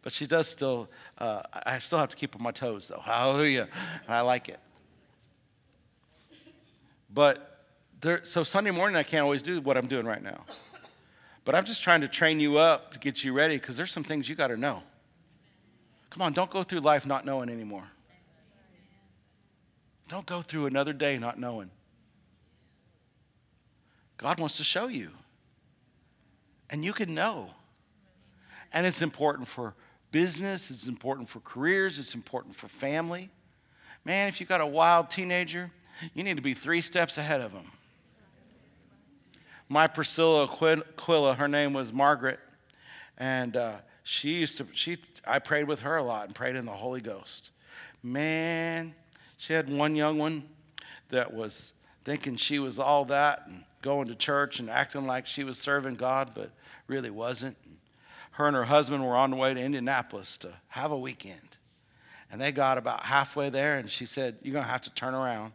[0.00, 0.88] But she does still,
[1.18, 3.00] uh, I still have to keep on my toes though.
[3.02, 3.68] Hallelujah.
[4.06, 4.60] And I like it.
[7.12, 7.66] But
[8.00, 10.46] there, so Sunday morning, I can't always do what I'm doing right now.
[11.44, 14.04] But I'm just trying to train you up to get you ready because there's some
[14.04, 14.82] things you got to know.
[16.14, 17.90] Come on, don't go through life not knowing anymore.
[20.06, 21.72] Don't go through another day not knowing.
[24.16, 25.10] God wants to show you.
[26.70, 27.48] And you can know.
[28.72, 29.74] And it's important for
[30.12, 33.28] business, it's important for careers, it's important for family.
[34.04, 35.68] Man, if you've got a wild teenager,
[36.14, 37.72] you need to be three steps ahead of them.
[39.68, 42.38] My Priscilla Aquila, her name was Margaret,
[43.18, 43.72] and uh,
[44.04, 47.00] she used to, she, I prayed with her a lot and prayed in the Holy
[47.00, 47.50] Ghost.
[48.02, 48.94] Man,
[49.38, 50.44] she had one young one
[51.08, 51.72] that was
[52.04, 55.94] thinking she was all that and going to church and acting like she was serving
[55.94, 56.50] God, but
[56.86, 57.56] really wasn't
[58.32, 61.38] her and her husband were on the way to Indianapolis to have a weekend.
[62.32, 65.14] And they got about halfway there, and she said, You're going to have to turn
[65.14, 65.52] around.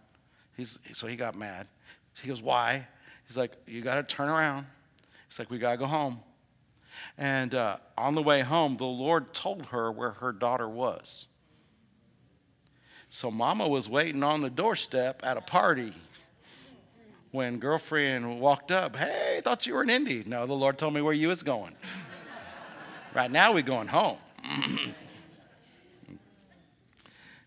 [0.55, 1.67] He's, so he got mad.
[2.13, 2.87] She goes, Why?
[3.27, 4.65] He's like, You got to turn around.
[5.27, 6.21] He's like, We got to go home.
[7.17, 11.25] And uh, on the way home, the Lord told her where her daughter was.
[13.09, 15.93] So mama was waiting on the doorstep at a party
[17.31, 18.95] when girlfriend walked up.
[18.95, 20.23] Hey, thought you were in Indy.
[20.25, 21.75] No, the Lord told me where you was going.
[23.11, 24.19] Right now, we're going home.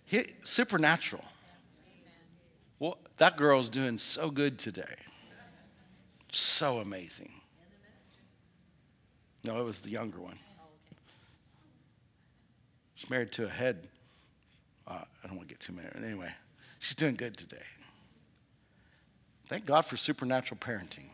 [0.04, 1.24] he, supernatural.
[2.80, 4.96] Well, that girl's doing so good today.
[6.32, 7.30] So amazing.
[9.44, 10.38] No, it was the younger one.
[12.94, 13.88] She's married to a head.
[14.86, 15.88] Uh, I don't want to get too many.
[15.96, 16.30] Anyway,
[16.78, 17.56] she's doing good today.
[19.48, 21.08] Thank God for supernatural parenting.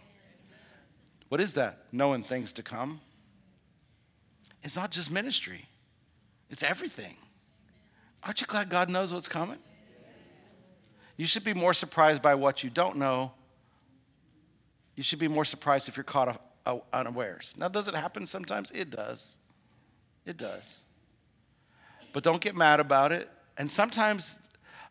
[1.29, 1.85] What is that?
[1.93, 3.01] Knowing things to come.
[4.62, 5.64] It's not just ministry,
[6.51, 7.17] it's everything.
[8.23, 9.59] Aren't you glad God knows what's coming?
[11.17, 13.33] You should be more surprised by what you don't know.
[14.97, 16.29] You should be more surprised if you're caught
[16.92, 17.54] unawares.
[17.57, 18.70] Now, does it happen sometimes?
[18.70, 19.37] It does.
[20.26, 20.81] It does.
[22.12, 23.28] But don't get mad about it.
[23.57, 24.38] And sometimes,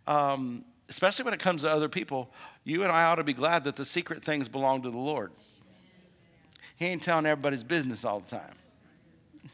[0.07, 2.29] um, especially when it comes to other people,
[2.63, 5.31] you and I ought to be glad that the secret things belong to the Lord.
[6.75, 8.53] He ain't telling everybody's business all the time.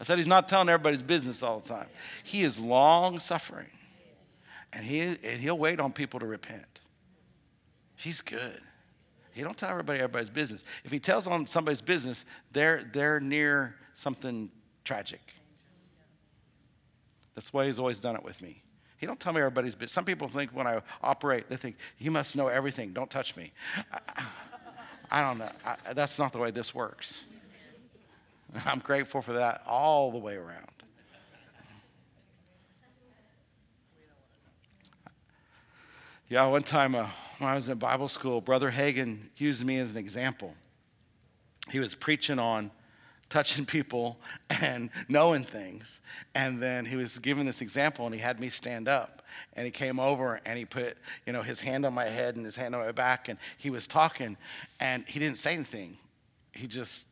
[0.00, 1.86] I said he's not telling everybody's business all the time.
[2.24, 3.68] He is long suffering.
[4.72, 6.80] And, he, and he'll wait on people to repent.
[7.96, 8.60] He's good.
[9.34, 10.64] He don't tell everybody everybody's business.
[10.84, 14.48] If he tells on somebody's business, they're, they're near something
[14.84, 15.20] tragic.
[17.34, 18.62] That's why he's always done it with me.
[18.96, 19.90] He don't tell me everybody's business.
[19.90, 22.92] Some people think when I operate, they think, he must know everything.
[22.92, 23.52] Don't touch me.
[23.92, 24.24] I,
[25.10, 25.50] I don't know.
[25.66, 27.24] I, that's not the way this works.
[28.64, 30.73] I'm grateful for that all the way around.
[36.30, 37.06] Yeah, one time uh,
[37.38, 40.54] when I was in Bible school, Brother Hagin used me as an example.
[41.70, 42.70] He was preaching on
[43.28, 46.00] touching people and knowing things.
[46.34, 49.22] And then he was giving this example and he had me stand up.
[49.54, 52.44] And he came over and he put, you know, his hand on my head and
[52.44, 54.36] his hand on my back and he was talking
[54.80, 55.98] and he didn't say anything.
[56.52, 57.08] He just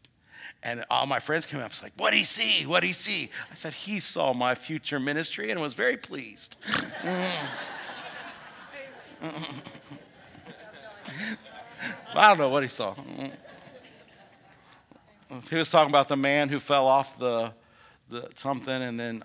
[0.63, 2.65] and all my friends came up, was like, What'd he see?
[2.67, 3.31] What'd he see?
[3.51, 6.57] I said, He saw my future ministry and was very pleased.
[12.15, 12.95] I don't know what he saw.
[15.49, 17.53] He was talking about the man who fell off the,
[18.11, 19.23] the something and then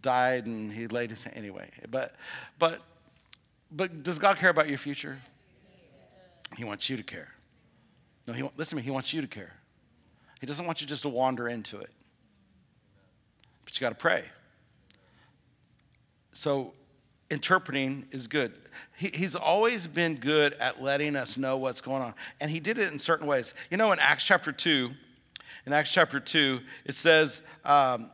[0.00, 1.68] died and he laid his hand anyway.
[1.90, 2.14] But
[2.58, 2.80] but
[3.72, 5.18] but does God care about your future?
[6.56, 7.28] He wants you to care.
[8.26, 9.52] No, he listen to me, he wants you to care.
[10.40, 11.90] He doesn't want you just to wander into it.
[13.64, 14.24] But you got to pray.
[16.32, 16.72] So
[17.30, 18.52] interpreting is good.
[18.96, 22.14] He, he's always been good at letting us know what's going on.
[22.40, 23.54] And he did it in certain ways.
[23.70, 24.90] You know, in Acts chapter 2,
[25.66, 28.10] in Acts chapter 2, it says, um,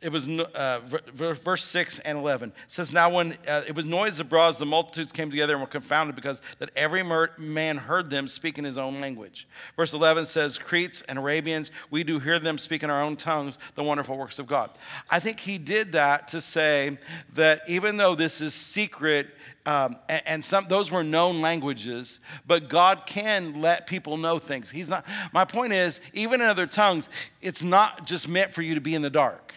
[0.00, 0.80] it was uh,
[1.14, 5.12] verse 6 and 11 it says now when uh, it was noise abroad the multitudes
[5.12, 7.02] came together and were confounded because that every
[7.38, 12.04] man heard them speak in his own language verse 11 says cretes and arabians we
[12.04, 14.70] do hear them speak in our own tongues the wonderful works of god
[15.10, 16.98] i think he did that to say
[17.32, 19.28] that even though this is secret
[19.66, 24.70] um, and, and, some those were known languages, but God can let people know things.
[24.70, 25.06] He's not.
[25.32, 27.08] My point is, even in other tongues,
[27.40, 29.54] it's not just meant for you to be in the dark.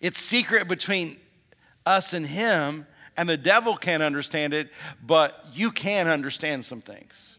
[0.00, 1.18] It's secret between
[1.86, 4.70] us and Him, and the devil can't understand it,
[5.04, 7.36] but you can understand some things.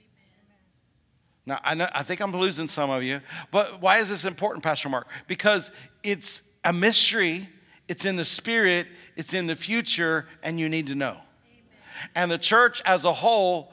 [1.45, 4.63] Now, I, know, I think I'm losing some of you, but why is this important,
[4.63, 5.07] Pastor Mark?
[5.27, 5.69] Because
[6.03, 7.47] it's a mystery,
[7.87, 11.11] it's in the spirit, it's in the future, and you need to know.
[11.11, 12.09] Amen.
[12.15, 13.71] And the church as a whole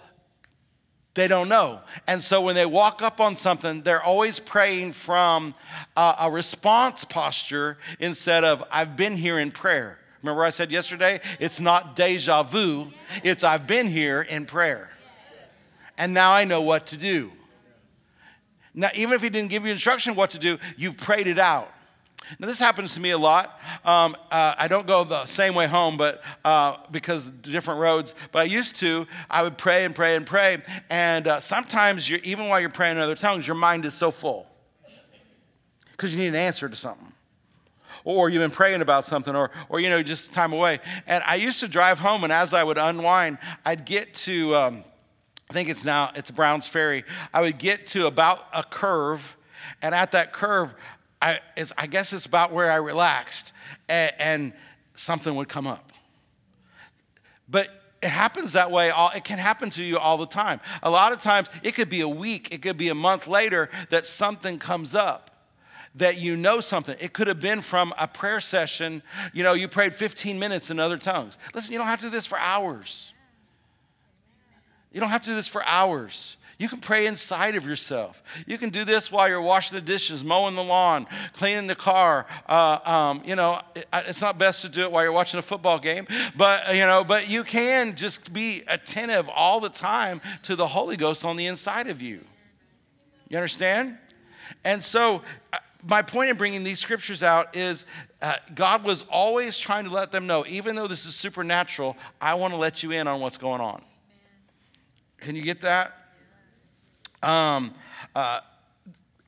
[1.15, 1.81] they don't know.
[2.07, 5.55] And so when they walk up on something, they're always praying from
[5.97, 9.99] a, a response posture instead of, I've been here in prayer.
[10.23, 14.91] Remember, I said yesterday, it's not deja vu, it's I've been here in prayer.
[15.99, 17.31] And now I know what to do.
[18.75, 21.71] Now, even if he didn't give you instruction what to do, you've prayed it out.
[22.39, 23.61] Now, this happens to me a lot.
[23.85, 28.15] Um, uh, I don't go the same way home, but uh, because different roads.
[28.31, 29.07] But I used to.
[29.31, 33.03] I would pray and pray and pray, and uh, sometimes, even while you're praying in
[33.03, 34.47] other tongues, your mind is so full
[35.93, 37.13] because you need an answer to something
[38.05, 40.81] or you've been praying about something, or, or you know, just time away.
[41.07, 44.85] And I used to drive home, and as I would unwind, I'd get to, um,
[45.51, 47.05] I think it's now, it's Brown's Ferry.
[47.33, 49.37] I would get to about a curve,
[49.81, 50.75] and at that curve,
[51.23, 51.41] I,
[51.79, 53.53] I guess it's about where I relaxed,
[53.89, 54.53] and, and
[54.95, 55.93] something would come up.
[57.49, 57.69] But
[58.03, 60.61] it happens that way all, it can happen to you all the time.
[60.83, 63.71] A lot of times it could be a week it could be a month later
[63.91, 65.31] that something comes up
[65.95, 66.97] that you know something.
[66.99, 69.03] It could have been from a prayer session.
[69.33, 71.39] You know you prayed 15 minutes in other tongues.
[71.55, 73.13] Listen you don't have to do this for hours.
[74.91, 78.23] You don't have to do this for hours you can pray inside of yourself.
[78.47, 82.25] You can do this while you're washing the dishes, mowing the lawn, cleaning the car.
[82.49, 85.43] Uh, um, you know, it, it's not best to do it while you're watching a
[85.43, 90.55] football game, but you know, but you can just be attentive all the time to
[90.55, 92.25] the Holy Ghost on the inside of you.
[93.29, 93.99] You understand?
[94.63, 95.23] And so,
[95.53, 97.87] uh, my point in bringing these scriptures out is
[98.21, 102.35] uh, God was always trying to let them know, even though this is supernatural, I
[102.35, 103.83] want to let you in on what's going on.
[105.19, 106.02] Can you get that?
[107.23, 107.75] Um,
[108.15, 108.41] uh,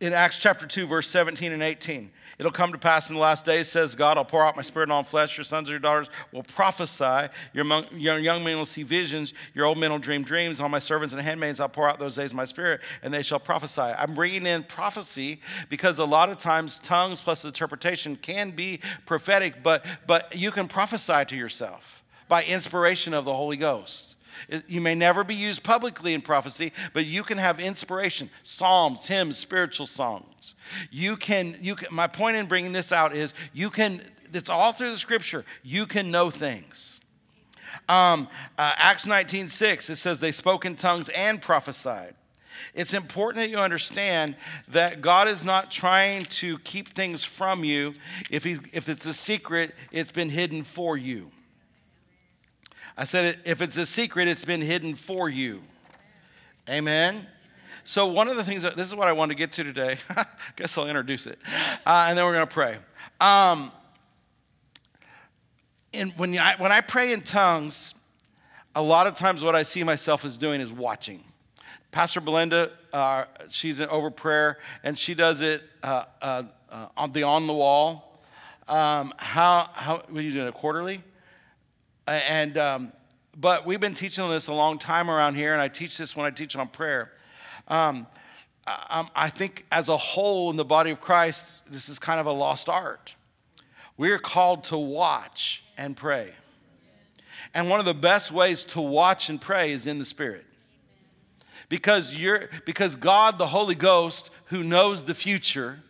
[0.00, 2.10] in Acts chapter 2, verse 17 and 18.
[2.38, 4.90] It'll come to pass in the last days, says God, I'll pour out my spirit
[4.90, 5.38] on flesh.
[5.38, 7.28] Your sons and your daughters will prophesy.
[7.52, 9.34] Your, young men will see visions.
[9.54, 10.60] Your old men will dream dreams.
[10.60, 13.38] On my servants and handmaids, I'll pour out those days my spirit, and they shall
[13.38, 13.82] prophesy.
[13.82, 19.62] I'm bringing in prophecy because a lot of times tongues plus interpretation can be prophetic,
[19.62, 24.13] but, but you can prophesy to yourself by inspiration of the Holy Ghost.
[24.66, 29.38] You may never be used publicly in prophecy, but you can have inspiration, psalms, hymns,
[29.38, 30.54] spiritual songs.
[30.90, 34.72] You can, you can, my point in bringing this out is you can, it's all
[34.72, 37.00] through the scripture, you can know things.
[37.88, 42.14] Um, uh, Acts 19 6, it says they spoke in tongues and prophesied.
[42.74, 44.36] It's important that you understand
[44.68, 47.94] that God is not trying to keep things from you.
[48.30, 51.30] If, he, if it's a secret, it's been hidden for you.
[52.96, 55.62] I said, if it's a secret, it's been hidden for you.
[56.68, 57.26] Amen.
[57.84, 59.98] So, one of the things, that, this is what I want to get to today.
[60.10, 60.24] I
[60.56, 61.38] guess I'll introduce it.
[61.84, 62.76] Uh, and then we're going to pray.
[63.20, 63.72] Um,
[65.92, 67.94] and when I, when I pray in tongues,
[68.74, 71.22] a lot of times what I see myself as doing is watching.
[71.90, 77.12] Pastor Belinda, uh, she's an over prayer, and she does it uh, uh, uh, on
[77.12, 78.20] the on the wall.
[78.66, 81.02] Um, how, how, what are you doing, it quarterly?
[82.06, 82.92] And, um,
[83.36, 86.26] but we've been teaching this a long time around here, and I teach this when
[86.26, 87.12] I teach on prayer.
[87.68, 88.06] Um,
[88.66, 92.26] I, I think as a whole in the body of Christ, this is kind of
[92.26, 93.14] a lost art.
[93.96, 96.32] We're called to watch and pray.
[97.54, 100.44] And one of the best ways to watch and pray is in the Spirit.
[101.68, 105.80] because you're because God the Holy Ghost who knows the future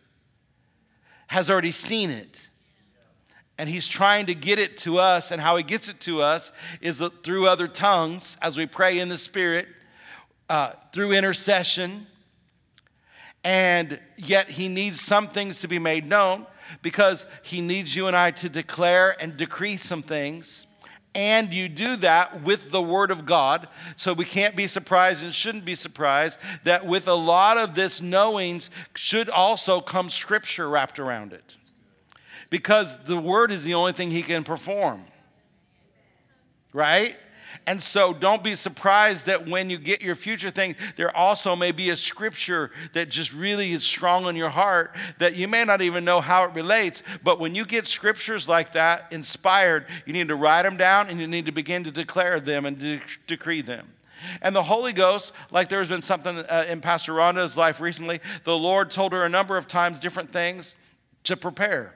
[1.27, 2.49] has already seen it.
[3.57, 6.51] And he's trying to get it to us and how he gets it to us
[6.81, 9.69] is through other tongues as we pray in the spirit,
[10.49, 12.07] uh, through intercession.
[13.45, 16.47] And yet he needs some things to be made known
[16.83, 20.67] because he needs you and I to declare and decree some things
[21.15, 23.69] and you do that with the Word of God.
[23.97, 28.03] So we can't be surprised and shouldn't be surprised that with a lot of this
[28.03, 31.57] knowings should also come Scripture wrapped around it.
[32.55, 35.03] Because the Word is the only thing He can perform.
[36.73, 37.17] Right?
[37.67, 41.73] And so don't be surprised that when you get your future thing, there also may
[41.73, 45.83] be a scripture that just really is strong in your heart that you may not
[45.83, 47.03] even know how it relates.
[47.25, 51.19] But when you get scriptures like that inspired, you need to write them down and
[51.19, 53.93] you need to begin to declare them and de- decree them.
[54.43, 58.57] And the Holy Ghost, like there's been something uh, in Pastor Rhonda's life recently, the
[58.57, 60.77] Lord told her a number of times different things
[61.25, 61.93] to prepare.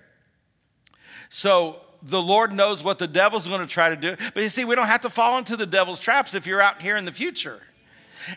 [1.31, 4.17] So the Lord knows what the devil's going to try to do.
[4.35, 6.81] But you see, we don't have to fall into the devil's traps if you're out
[6.81, 7.63] here in the future.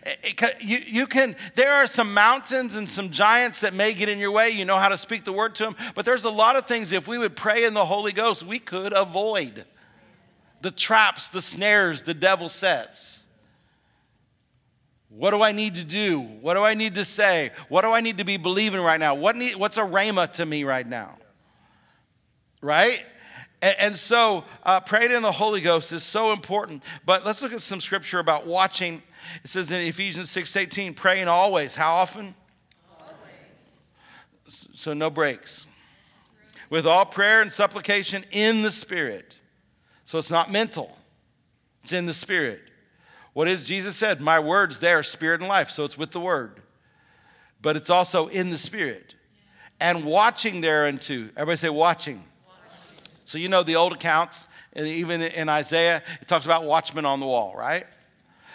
[0.03, 4.09] Eh, eh, you, you can, there are some mountains and some giants that may get
[4.09, 4.49] in your way.
[4.49, 5.75] You know how to speak the word to them.
[5.95, 8.59] But there's a lot of things, if we would pray in the Holy Ghost, we
[8.59, 9.65] could avoid
[10.61, 13.25] the traps, the snares the devil sets.
[15.09, 16.21] What do I need to do?
[16.21, 17.51] What do I need to say?
[17.67, 19.13] What do I need to be believing right now?
[19.15, 21.17] What need, what's a rhema to me right now?
[22.61, 23.03] Right?
[23.61, 26.83] And, and so, uh, praying in the Holy Ghost is so important.
[27.05, 29.01] But let's look at some scripture about watching.
[29.43, 31.75] It says in Ephesians 6 18, praying always.
[31.75, 32.33] How often?
[32.99, 34.67] Always.
[34.73, 35.67] So, no breaks.
[36.69, 39.37] With all prayer and supplication in the Spirit.
[40.05, 40.97] So, it's not mental,
[41.83, 42.61] it's in the Spirit.
[43.33, 44.19] What is Jesus said?
[44.19, 45.69] My words there, spirit and life.
[45.69, 46.61] So, it's with the Word.
[47.61, 49.15] But it's also in the Spirit.
[49.79, 51.29] And watching thereunto.
[51.35, 52.23] Everybody say, watching
[53.31, 57.21] so, you know, the old accounts, and even in Isaiah, it talks about watchmen on
[57.21, 57.85] the wall, right?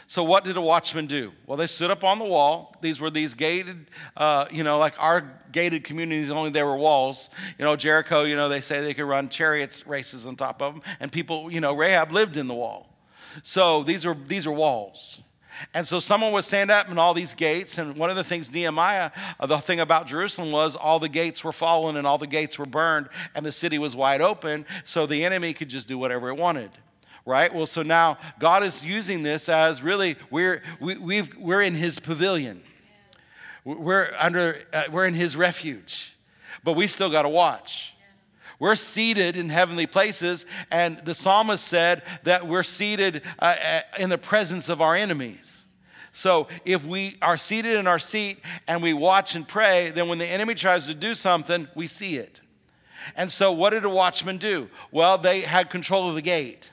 [0.07, 1.33] So, what did a watchman do?
[1.47, 2.75] Well, they stood up on the wall.
[2.83, 7.31] These were these gated, uh, you know, like our gated communities, only there were walls.
[7.59, 10.75] You know, Jericho, you know, they say they could run chariots races on top of
[10.75, 12.87] them, and people, you know, Rahab lived in the wall.
[13.43, 15.23] So, these are, these are walls.
[15.75, 17.79] And so someone would stand up in all these gates.
[17.79, 21.43] And one of the things Nehemiah, uh, the thing about Jerusalem was all the gates
[21.43, 24.67] were fallen and all the gates were burned and the city was wide open.
[24.85, 26.71] So the enemy could just do whatever it wanted.
[27.25, 27.53] Right?
[27.53, 31.99] Well, so now God is using this as really we're, we, we've, we're in his
[31.99, 32.63] pavilion.
[33.65, 36.17] We're, under, uh, we're in his refuge.
[36.63, 37.96] But we still got to watch.
[38.59, 44.09] We're seated in heavenly places, and the psalmist said that we're seated uh, uh, in
[44.09, 45.65] the presence of our enemies.
[46.13, 50.17] So if we are seated in our seat and we watch and pray, then when
[50.17, 52.41] the enemy tries to do something, we see it.
[53.15, 54.69] And so, what did a watchman do?
[54.91, 56.71] Well, they had control of the gate.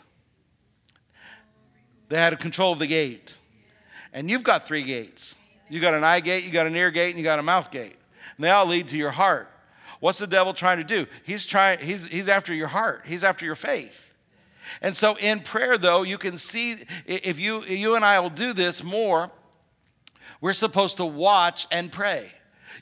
[2.07, 3.38] They had control of the gate.
[4.13, 5.36] And you've got three gates.
[5.69, 7.69] You got an eye gate, you got an ear gate, and you got a mouth
[7.69, 7.97] gate.
[8.38, 9.49] And they all lead to your heart.
[10.04, 11.08] What's the devil trying to do?
[11.24, 14.14] He's trying, he's, he's after your heart, he's after your faith.
[14.82, 16.76] And so in prayer, though, you can see
[17.06, 19.32] if you you and I will do this more,
[20.41, 22.30] we're supposed to watch and pray.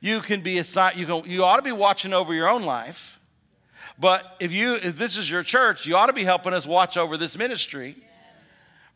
[0.01, 3.19] You can be assigned, you can you ought to be watching over your own life.
[3.99, 6.97] But if you if this is your church, you ought to be helping us watch
[6.97, 7.97] over this ministry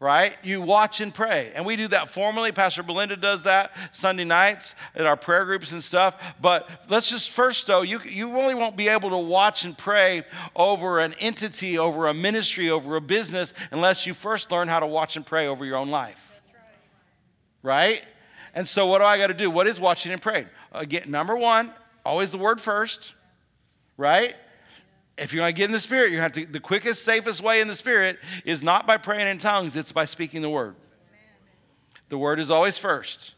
[0.06, 0.38] right?
[0.44, 1.52] You watch and pray.
[1.56, 2.52] And we do that formally.
[2.52, 6.22] Pastor Belinda does that Sunday nights at our prayer groups and stuff.
[6.40, 10.22] But let's just first, though, you, you really won't be able to watch and pray
[10.56, 14.86] over an entity, over a ministry, over a business, unless you first learn how to
[14.86, 16.22] watch and pray over your own life.
[17.64, 17.74] Right.
[17.74, 18.02] right?
[18.54, 19.50] And so, what do I got to do?
[19.50, 20.46] What is watching and praying?
[20.72, 21.74] Again, number one,
[22.06, 23.16] always the word first,
[23.98, 24.36] right?
[25.18, 27.62] If you're going to get in the spirit, you have to the quickest, safest way
[27.62, 30.76] in the spirit is not by praying in tongues, it's by speaking the word.
[32.10, 33.34] The word is always first.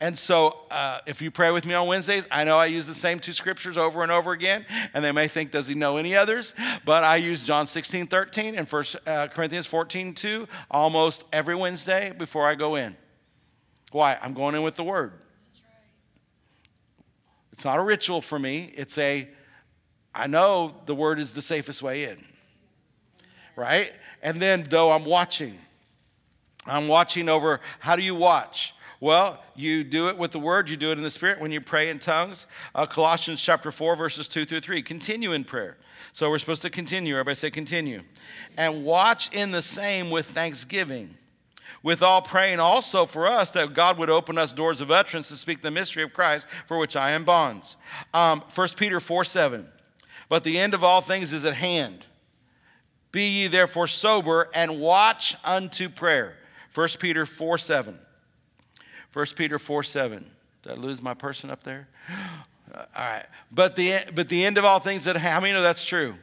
[0.00, 2.94] And so, uh, if you pray with me on Wednesdays, I know I use the
[2.94, 6.16] same two scriptures over and over again, and they may think, does he know any
[6.16, 6.54] others?
[6.84, 12.12] But I use John 16, 13 and 1 uh, Corinthians 14, 2 almost every Wednesday
[12.16, 12.96] before I go in.
[13.92, 14.18] Why?
[14.20, 15.12] I'm going in with the word.
[17.52, 19.28] It's not a ritual for me, it's a
[20.14, 22.24] I know the word is the safest way in.
[23.56, 23.92] Right?
[24.22, 25.58] And then, though I'm watching,
[26.66, 28.74] I'm watching over how do you watch?
[29.00, 31.60] Well, you do it with the word, you do it in the spirit when you
[31.60, 32.46] pray in tongues.
[32.74, 34.80] Uh, Colossians chapter 4, verses 2 through 3.
[34.82, 35.76] Continue in prayer.
[36.14, 37.14] So we're supposed to continue.
[37.14, 38.02] Everybody say continue.
[38.56, 41.16] And watch in the same with thanksgiving.
[41.82, 45.36] with all praying also for us that God would open us doors of utterance to
[45.36, 47.76] speak the mystery of Christ, for which I am bonds.
[48.14, 49.68] Um, 1 Peter 4 7.
[50.28, 52.06] But the end of all things is at hand.
[53.12, 56.36] Be ye therefore sober and watch unto prayer.
[56.74, 57.98] 1 Peter 4 7.
[59.12, 60.24] 1 Peter 4 7.
[60.62, 61.88] Did I lose my person up there?
[62.74, 63.26] All right.
[63.52, 66.14] But the, but the end of all things that how many know that's true?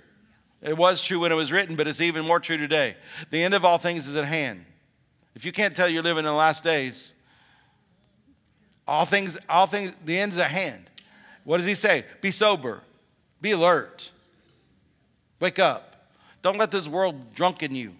[0.61, 2.95] It was true when it was written, but it's even more true today.
[3.29, 4.65] The end of all things is at hand.
[5.33, 7.13] If you can't tell you're living in the last days,
[8.87, 10.89] all things, all things, the end's at hand.
[11.45, 12.05] What does he say?
[12.19, 12.81] Be sober,
[13.41, 14.11] be alert,
[15.39, 16.07] wake up.
[16.41, 17.93] Don't let this world drunken you.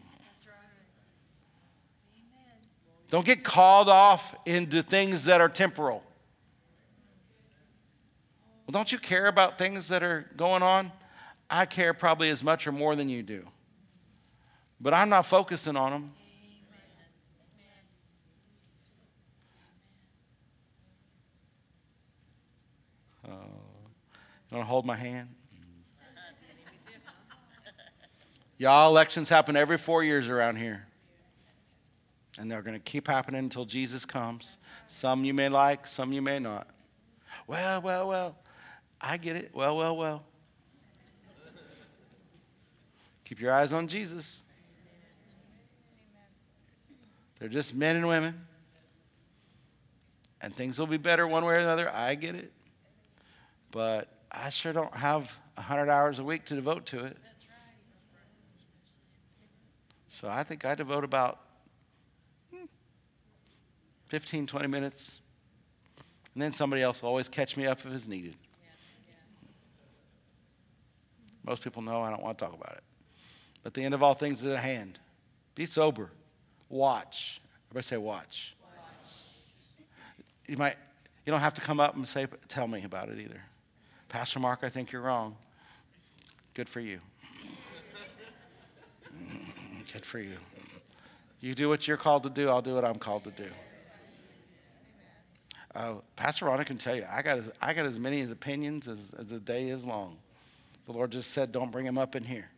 [3.09, 6.01] Don't get called off into things that are temporal.
[8.65, 10.91] Well, don't you care about things that are going on?
[11.49, 13.45] I care probably as much or more than you do.
[14.79, 16.11] But I'm not focusing on them.
[24.59, 25.29] To hold my hand?
[28.57, 30.85] Y'all, elections happen every four years around here.
[32.37, 34.57] And they're going to keep happening until Jesus comes.
[34.87, 36.67] Some you may like, some you may not.
[37.47, 38.35] Well, well, well.
[38.99, 39.51] I get it.
[39.53, 40.23] Well, well, well.
[43.25, 44.43] Keep your eyes on Jesus.
[47.39, 48.45] They're just men and women.
[50.41, 51.89] And things will be better one way or another.
[51.91, 52.51] I get it.
[53.71, 57.17] But I sure don't have 100 hours a week to devote to it.
[60.07, 61.39] So I think I devote about
[62.53, 62.65] hmm,
[64.07, 65.19] 15, 20 minutes.
[66.33, 68.35] And then somebody else will always catch me up if it's needed.
[71.43, 72.83] Most people know I don't want to talk about it.
[73.63, 74.99] But the end of all things is at hand.
[75.55, 76.09] Be sober.
[76.69, 77.41] Watch.
[77.69, 78.55] Everybody say watch.
[78.61, 79.11] watch.
[80.47, 80.75] You might
[81.25, 83.41] you don't have to come up and say tell me about it either.
[84.11, 85.37] Pastor Mark, I think you're wrong.
[86.53, 86.99] Good for you.
[89.93, 90.35] Good for you.
[91.39, 93.47] You do what you're called to do, I'll do what I'm called to do.
[95.73, 98.89] Uh, Pastor Ronnie can tell you, I got as, I got as many as opinions
[98.89, 100.17] as, as the day is long.
[100.87, 102.49] The Lord just said, don't bring him up in here.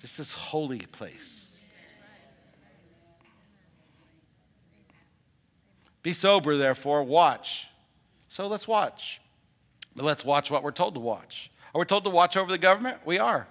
[0.00, 1.52] Just this holy place.
[6.04, 7.66] Be sober, therefore, watch.
[8.28, 9.20] So let's watch.
[9.96, 11.50] But let's watch what we're told to watch.
[11.74, 12.98] Are we told to watch over the government?
[13.04, 13.48] We are.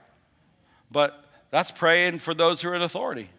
[0.89, 3.29] But that's praying for those who are in authority,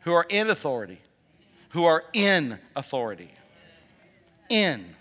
[0.00, 1.02] who are in authority,
[1.70, 3.30] who are in authority.
[4.48, 4.94] In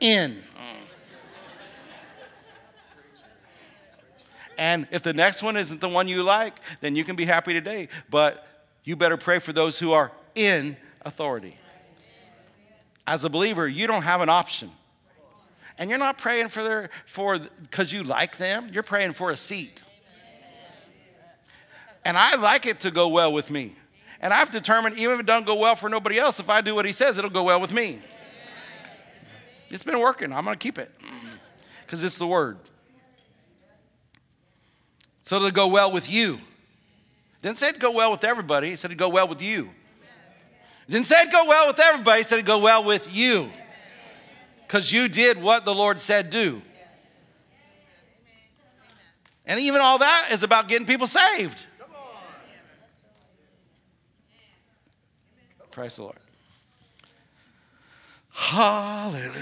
[0.00, 0.42] in.
[4.56, 7.52] And if the next one isn't the one you like, then you can be happy
[7.52, 7.88] today.
[8.10, 8.44] But
[8.82, 11.56] you better pray for those who are in authority.
[13.06, 14.70] As a believer, you don't have an option.
[15.78, 19.36] And you're not praying for their for because you like them, you're praying for a
[19.36, 19.82] seat.
[22.04, 23.74] And I like it to go well with me.
[24.20, 26.74] And I've determined even if it doesn't go well for nobody else, if I do
[26.74, 27.98] what he says, it'll go well with me.
[29.70, 30.32] It's been working.
[30.32, 30.90] I'm going to keep it
[31.84, 32.58] because it's the word.
[35.22, 36.38] So it'll go well with you.
[37.42, 38.70] Didn't say it'd go well with everybody.
[38.70, 39.70] It said it'd go well with you.
[40.88, 42.22] Didn't say it'd go well with everybody.
[42.22, 43.50] It said it'd go well with you.
[44.66, 46.62] Because you did what the Lord said do.
[49.46, 51.66] And even all that is about getting people saved.
[55.70, 56.18] Praise the Lord.
[58.30, 59.34] Hallelujah.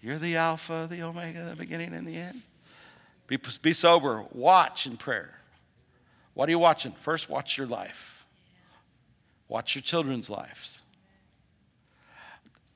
[0.00, 2.40] You're the Alpha, the Omega, the beginning and the end.
[3.26, 4.24] Be, be sober.
[4.32, 5.34] Watch in prayer.
[6.34, 6.92] What are you watching?
[6.92, 8.17] First, watch your life.
[9.48, 10.82] Watch your children's lives.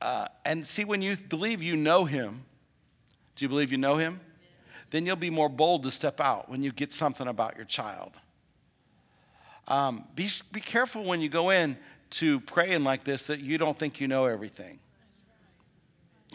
[0.00, 2.44] Uh, and see, when you believe you know Him,
[3.36, 4.20] do you believe you know Him?
[4.40, 4.90] Yes.
[4.90, 8.12] Then you'll be more bold to step out when you get something about your child.
[9.68, 11.76] Um, be, be careful when you go in
[12.10, 14.78] to praying like this that you don't think you know everything.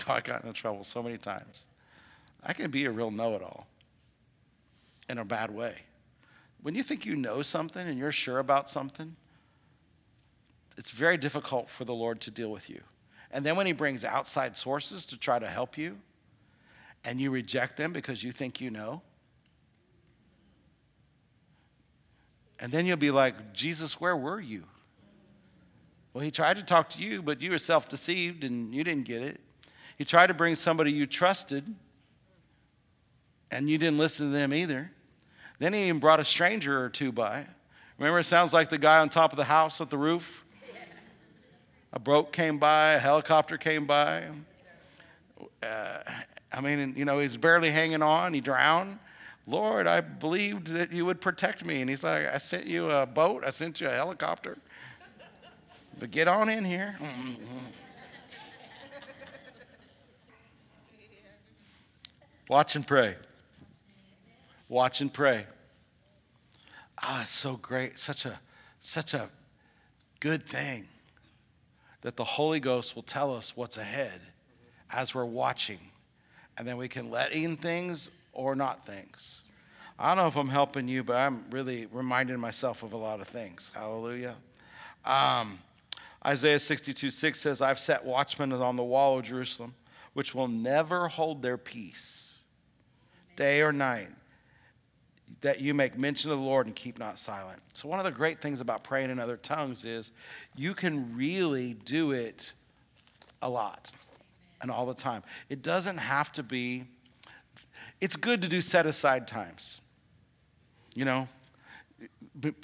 [0.07, 1.67] Oh, I got into trouble so many times.
[2.43, 3.67] I can be a real know it all
[5.09, 5.75] in a bad way.
[6.61, 9.15] When you think you know something and you're sure about something,
[10.77, 12.81] it's very difficult for the Lord to deal with you.
[13.31, 15.97] And then when He brings outside sources to try to help you,
[17.03, 19.01] and you reject them because you think you know,
[22.59, 24.63] and then you'll be like, Jesus, where were you?
[26.13, 29.05] Well, he tried to talk to you, but you were self deceived and you didn't
[29.05, 29.39] get it.
[29.97, 31.75] He tried to bring somebody you trusted,
[33.51, 34.91] and you didn't listen to them either.
[35.59, 37.45] Then he even brought a stranger or two by.
[37.97, 40.43] Remember, it sounds like the guy on top of the house with the roof?
[41.93, 44.25] A boat came by, a helicopter came by.
[45.63, 45.99] Uh,
[46.51, 48.99] I mean, you know, he's barely hanging on, he drowned.
[49.45, 51.79] Lord, I believed that you would protect me.
[51.79, 54.57] And he's like, I sent you a boat, I sent you a helicopter.
[55.99, 56.97] But get on in here.
[62.49, 63.15] Watch and pray.
[64.69, 65.45] Watch and pray.
[67.01, 67.97] Ah, so great.
[67.99, 68.39] Such a
[68.79, 69.29] such a
[70.19, 70.87] good thing
[72.07, 74.21] that the Holy Ghost will tell us what's ahead
[74.89, 75.77] as we're watching.
[76.57, 79.41] And then we can let in things or not things.
[79.99, 83.19] I don't know if I'm helping you, but I'm really reminding myself of a lot
[83.19, 83.73] of things.
[83.75, 84.35] Hallelujah.
[85.03, 85.59] Um,
[86.25, 89.75] Isaiah 62 6 says, I've set watchmen on the wall of Jerusalem,
[90.13, 92.35] which will never hold their peace,
[93.35, 94.07] day or night,
[95.41, 97.61] that you make mention of the Lord and keep not silent.
[97.73, 100.11] So, one of the great things about praying in other tongues is
[100.55, 102.53] you can really do it
[103.41, 103.91] a lot
[104.61, 105.23] and all the time.
[105.49, 106.85] It doesn't have to be,
[108.01, 109.81] it's good to do set aside times.
[110.95, 111.27] You know,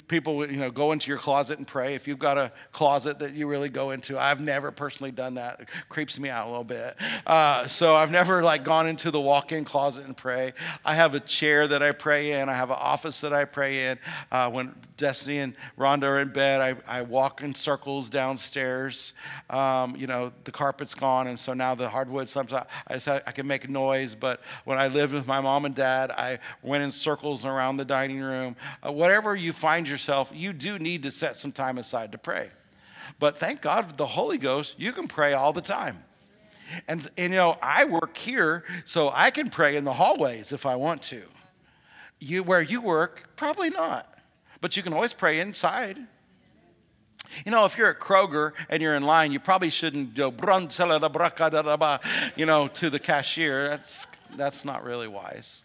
[0.08, 1.94] people you know go into your closet and pray.
[1.94, 5.60] If you've got a closet that you really go into i've never personally done that.
[5.60, 6.96] It creeps me out a little bit.
[7.26, 10.52] Uh, so i've never like gone into the walk-in closet and pray.
[10.84, 12.48] I have a chair that i pray in.
[12.48, 13.98] I have an office that i pray in.
[14.30, 19.14] Uh, when destiny and rhonda are in bed i, I walk in circles downstairs
[19.50, 23.32] um, you know the carpet's gone and so now the hardwood sometimes i, just I
[23.32, 26.82] can make a noise but when i lived with my mom and dad i went
[26.82, 31.10] in circles around the dining room uh, whatever you find yourself, you do need to
[31.10, 32.50] set some time aside to pray.
[33.18, 36.02] But thank God for the Holy Ghost, you can pray all the time.
[36.88, 40.66] And, and you know, I work here, so I can pray in the hallways if
[40.66, 41.22] I want to.
[42.18, 44.13] You, where you work, probably not.
[44.64, 45.98] But you can always pray inside.
[47.44, 50.32] You know, if you're at Kroger and you're in line, you probably shouldn't go,
[52.34, 53.68] you know, to the cashier.
[53.68, 54.06] That's,
[54.38, 55.60] that's not really wise.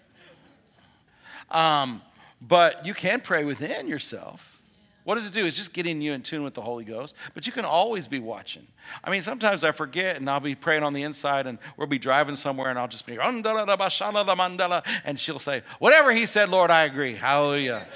[1.50, 2.02] Um,
[2.41, 4.60] but you can pray within yourself.
[5.06, 5.45] What does it do?
[5.45, 7.16] It's just getting you in tune with the Holy Ghost.
[7.34, 8.68] But you can always be watching.
[9.02, 12.00] I mean, sometimes I forget and I'll be praying on the inside and we'll be
[12.00, 17.16] driving somewhere and I'll just be, and she'll say, Whatever he said, Lord, I agree.
[17.16, 17.88] Hallelujah.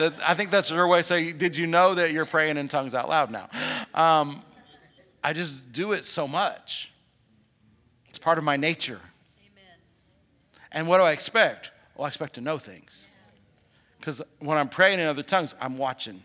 [0.00, 2.94] I think that's her way of saying, Did you know that you're praying in tongues
[2.94, 3.48] out loud now?
[3.94, 4.42] Um,
[5.22, 6.92] I just do it so much.
[8.08, 9.00] It's part of my nature.
[9.40, 9.78] Amen.
[10.72, 11.72] And what do I expect?
[11.94, 13.04] Well, I expect to know things.
[13.98, 16.22] Because when I'm praying in other tongues, I'm watching.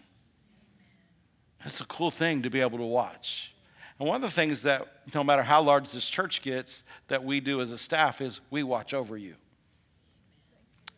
[1.65, 3.53] It's a cool thing to be able to watch.
[3.99, 7.39] And one of the things that, no matter how large this church gets, that we
[7.39, 9.35] do as a staff is we watch over you.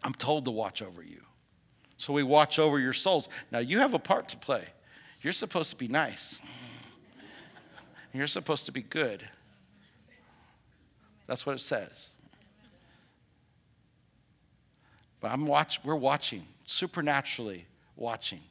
[0.04, 1.22] I'm told to watch over you.
[1.98, 3.30] So we watch over your souls.
[3.52, 4.66] Now, you have a part to play.
[5.22, 6.40] You're supposed to be nice,
[8.14, 9.28] you're supposed to be good.
[11.28, 12.12] That's what it says.
[15.20, 17.66] But I'm watch, we're watching supernaturally
[17.96, 18.42] watching.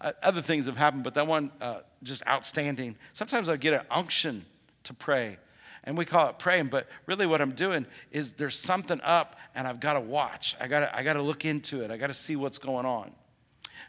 [0.00, 2.96] Uh, other things have happened, but that one uh, just outstanding.
[3.12, 4.44] Sometimes I get an unction
[4.82, 5.38] to pray,
[5.84, 9.66] and we call it praying, but really what I'm doing is there's something up, and
[9.68, 10.56] I've got to watch.
[10.60, 11.90] I got to I got to look into it.
[11.90, 13.12] I got to see what's going on.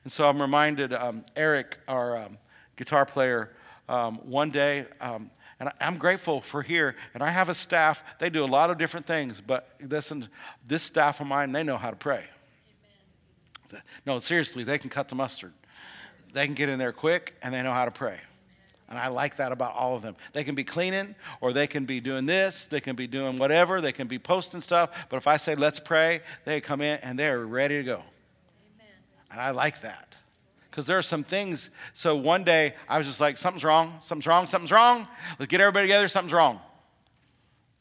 [0.04, 2.38] And so I'm reminded, um, Eric, our um,
[2.76, 3.52] guitar player,
[3.90, 6.96] um, one day, um, and I'm grateful for here.
[7.14, 10.28] And I have a staff, they do a lot of different things, but listen,
[10.68, 12.24] this staff of mine, they know how to pray.
[14.06, 15.54] No, seriously, they can cut the mustard.
[16.34, 18.20] They can get in there quick and they know how to pray.
[18.90, 20.16] And I like that about all of them.
[20.34, 23.82] They can be cleaning or they can be doing this, they can be doing whatever,
[23.82, 24.92] they can be posting stuff.
[25.10, 27.96] But if I say, let's pray, they come in and they're ready to go.
[27.96, 28.94] Amen.
[29.32, 30.18] And I like that.
[30.70, 31.70] Because there are some things.
[31.94, 35.08] So one day I was just like, something's wrong, something's wrong, something's wrong.
[35.40, 36.60] Let's get everybody together, something's wrong.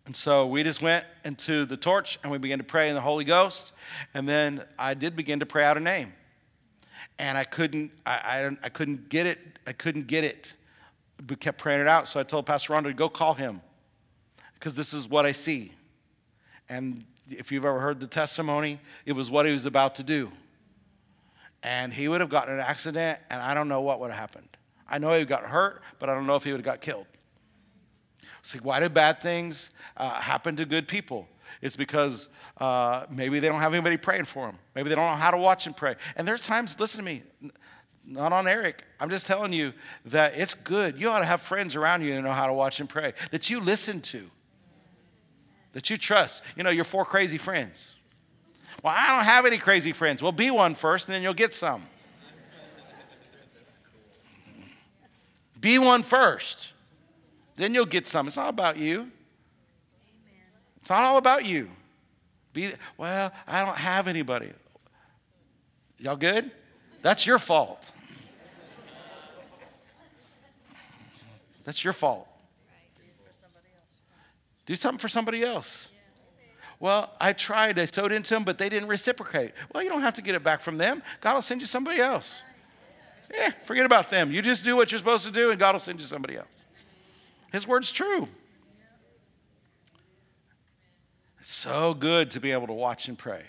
[0.07, 3.01] And so we just went into the torch and we began to pray in the
[3.01, 3.73] Holy Ghost.
[4.15, 6.13] And then I did begin to pray out a name.
[7.19, 9.39] And I couldn't, I, I, I couldn't get it.
[9.67, 10.55] I couldn't get it.
[11.29, 12.09] We kept praying it out.
[12.09, 13.61] So I told Pastor Rhonda to go call him
[14.55, 15.73] because this is what I see.
[16.69, 20.31] And if you've ever heard the testimony, it was what he was about to do.
[21.63, 24.49] And he would have gotten an accident, and I don't know what would have happened.
[24.89, 27.07] I know he got hurt, but I don't know if he would have got killed.
[28.53, 31.27] Like, why do bad things uh, happen to good people?
[31.63, 34.59] It's because uh, maybe they don't have anybody praying for them.
[34.75, 35.97] Maybe they don't know how to watch and pray.
[36.17, 37.23] And there's times, listen to me,
[38.07, 38.85] not on Eric.
[39.01, 39.73] I'm just telling you
[40.07, 41.01] that it's good.
[41.01, 43.51] You ought to have friends around you that know how to watch and pray, that
[43.51, 44.29] you listen to,
[45.73, 46.43] that you trust.
[46.57, 47.93] You know, your four crazy friends.
[48.83, 50.23] Well, I don't have any crazy friends.
[50.23, 51.83] Well, be one first, and then you'll get some.
[55.61, 56.75] Be one first,
[57.57, 58.27] then you'll get some.
[58.27, 59.11] It's not about you.
[60.77, 61.71] It's not all about you.
[62.53, 64.51] Be well, I don't have anybody.
[65.99, 66.51] Y'all good?
[67.05, 67.93] That's your fault.
[71.65, 72.27] That's your fault.
[74.65, 75.91] Do something for somebody else.
[76.81, 77.79] Well, I tried.
[77.79, 79.53] I sowed into them, but they didn't reciprocate.
[79.75, 81.03] Well, you don't have to get it back from them.
[81.21, 82.41] God will send you somebody else.
[83.31, 84.33] Yeah, forget about them.
[84.33, 86.65] You just do what you're supposed to do, and God will send you somebody else.
[87.53, 88.29] His word's true.
[91.39, 93.43] It's so good to be able to watch and pray.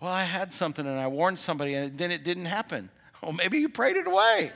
[0.00, 2.90] Well, I had something and I warned somebody, and then it didn't happen.
[3.22, 4.50] Well, maybe you prayed it away.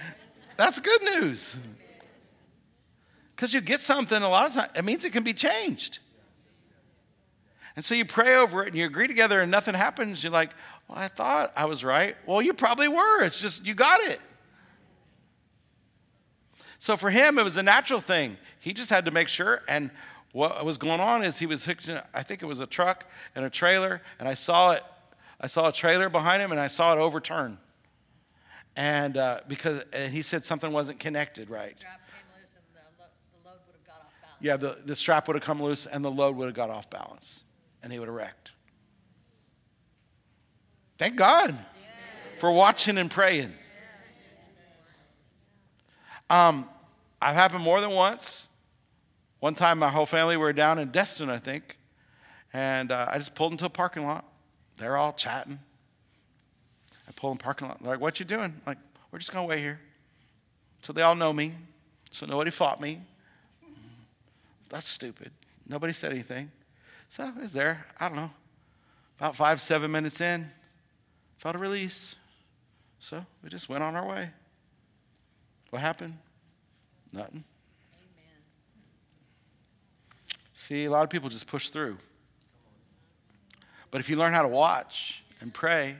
[0.56, 1.56] That's good news.
[3.36, 6.00] Because you get something a lot of times, it means it can be changed.
[7.76, 10.24] And so you pray over it and you agree together and nothing happens.
[10.24, 10.50] You're like,
[10.88, 12.16] well, I thought I was right.
[12.26, 13.22] Well, you probably were.
[13.22, 14.20] It's just you got it.
[16.80, 18.36] So for him, it was a natural thing.
[18.58, 19.62] He just had to make sure.
[19.68, 19.90] And
[20.32, 23.04] what was going on is he was hooked I think it was a truck
[23.34, 24.82] and a trailer, and I saw it.
[25.40, 27.56] I saw a trailer behind him and I saw it overturn.
[28.76, 31.76] And uh, because and he said something wasn't connected right.
[34.42, 36.88] Yeah, the, the strap would have come loose and the load would have got off
[36.88, 37.44] balance
[37.82, 38.52] and he would have wrecked.
[40.98, 41.56] Thank God
[42.38, 43.52] for watching and praying.
[46.28, 46.68] Um,
[47.20, 48.46] I've happened more than once.
[49.40, 51.78] One time, my whole family were down in Destin, I think,
[52.52, 54.24] and uh, I just pulled into a parking lot.
[54.76, 55.58] They're all chatting.
[57.08, 57.82] I pull in parking lot.
[57.82, 58.78] They're like, "What you doing?" I'm like,
[59.10, 59.80] "We're just gonna wait here."
[60.82, 61.54] So they all know me.
[62.10, 63.00] So nobody fought me.
[64.68, 65.32] That's stupid.
[65.68, 66.50] Nobody said anything.
[67.10, 68.30] So I was there, I don't know,
[69.18, 70.46] about five, seven minutes in,
[71.38, 72.14] felt a release.
[73.00, 74.30] So we just went on our way.
[75.70, 76.16] What happened?
[77.12, 77.42] Nothing.
[77.92, 78.42] Amen.
[80.60, 81.96] See, a lot of people just push through.
[83.90, 85.96] But if you learn how to watch and pray,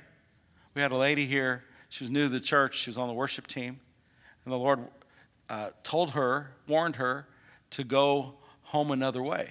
[0.74, 1.64] we had a lady here.
[1.88, 2.76] She was new to the church.
[2.76, 3.80] She was on the worship team.
[4.44, 4.80] And the Lord
[5.48, 7.26] uh, told her, warned her
[7.70, 9.48] to go home another way.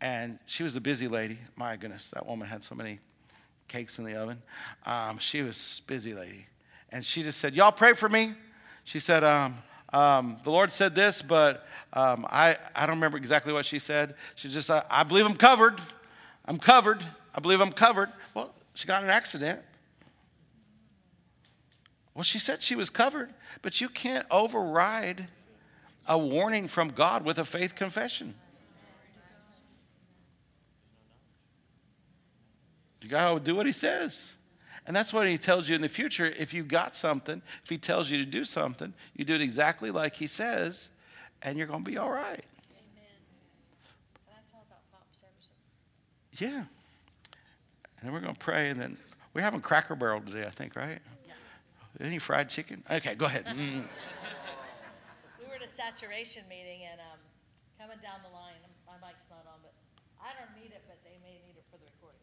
[0.00, 1.38] And she was a busy lady.
[1.54, 2.98] My goodness, that woman had so many
[3.68, 4.42] cakes in the oven.
[4.86, 6.46] Um, she was busy lady.
[6.90, 8.32] And she just said, Y'all pray for me.
[8.82, 9.54] She said, um,
[9.94, 14.16] um, The Lord said this, but um, I, I don't remember exactly what she said.
[14.34, 15.80] She just, I, I believe I'm covered.
[16.44, 17.02] I'm covered.
[17.34, 18.10] I believe I'm covered.
[18.34, 19.60] Well, she got in an accident.
[22.14, 23.32] Well, she said she was covered,
[23.62, 25.28] but you can't override
[26.08, 28.34] a warning from God with a faith confession.
[33.00, 34.34] You got to do what he says.
[34.86, 36.26] And that's what he tells you in the future.
[36.26, 39.90] If you got something, if he tells you to do something, you do it exactly
[39.90, 40.90] like he says,
[41.42, 42.44] and you're going to be all right.
[42.70, 43.14] Amen.
[44.26, 45.06] Can I talk about pop?
[46.38, 46.48] Yeah.
[46.56, 46.66] And
[48.02, 48.98] then we're going to pray, and then
[49.32, 51.00] we're having Cracker Barrel today, I think, right?
[51.26, 52.06] Yeah.
[52.06, 52.82] Any fried chicken?
[52.90, 53.46] Okay, go ahead.
[53.46, 53.56] Mm.
[55.40, 57.18] we were at a saturation meeting, and um,
[57.80, 58.52] coming down the line,
[58.86, 59.72] my mic's not on, but
[60.20, 62.20] I don't need it, but they may need it for the recording.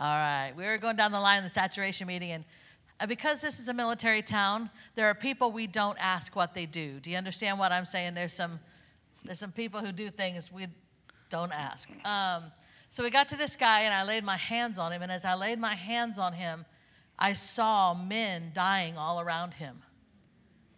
[0.00, 0.52] All right.
[0.56, 2.44] We were going down the line in the saturation meeting, and
[3.00, 6.66] uh, because this is a military town, there are people we don't ask what they
[6.66, 7.00] do.
[7.00, 8.14] Do you understand what I'm saying?
[8.14, 8.58] There's some,
[9.24, 10.66] there's some people who do things we
[11.30, 11.90] don't ask.
[12.06, 12.44] Um,
[12.90, 15.24] so we got to this guy, and I laid my hands on him, and as
[15.24, 16.64] I laid my hands on him,
[17.18, 19.76] I saw men dying all around him.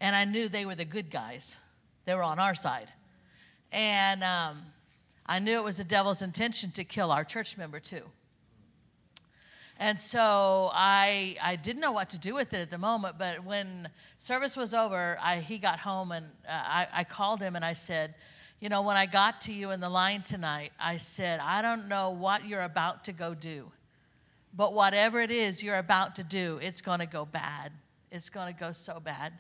[0.01, 1.59] And I knew they were the good guys,
[2.05, 2.91] they were on our side.
[3.73, 4.59] And um,
[5.27, 8.03] I knew it was the devil's intention to kill our church member, too.
[9.79, 13.45] And so I, I didn't know what to do with it at the moment, but
[13.45, 17.65] when service was over, I, he got home and uh, I, I called him and
[17.65, 18.15] I said,
[18.59, 21.89] You know, when I got to you in the line tonight, I said, I don't
[21.89, 23.71] know what you're about to go do,
[24.55, 27.71] but whatever it is you're about to do, it's going to go bad.
[28.11, 29.35] It's going to go so bad.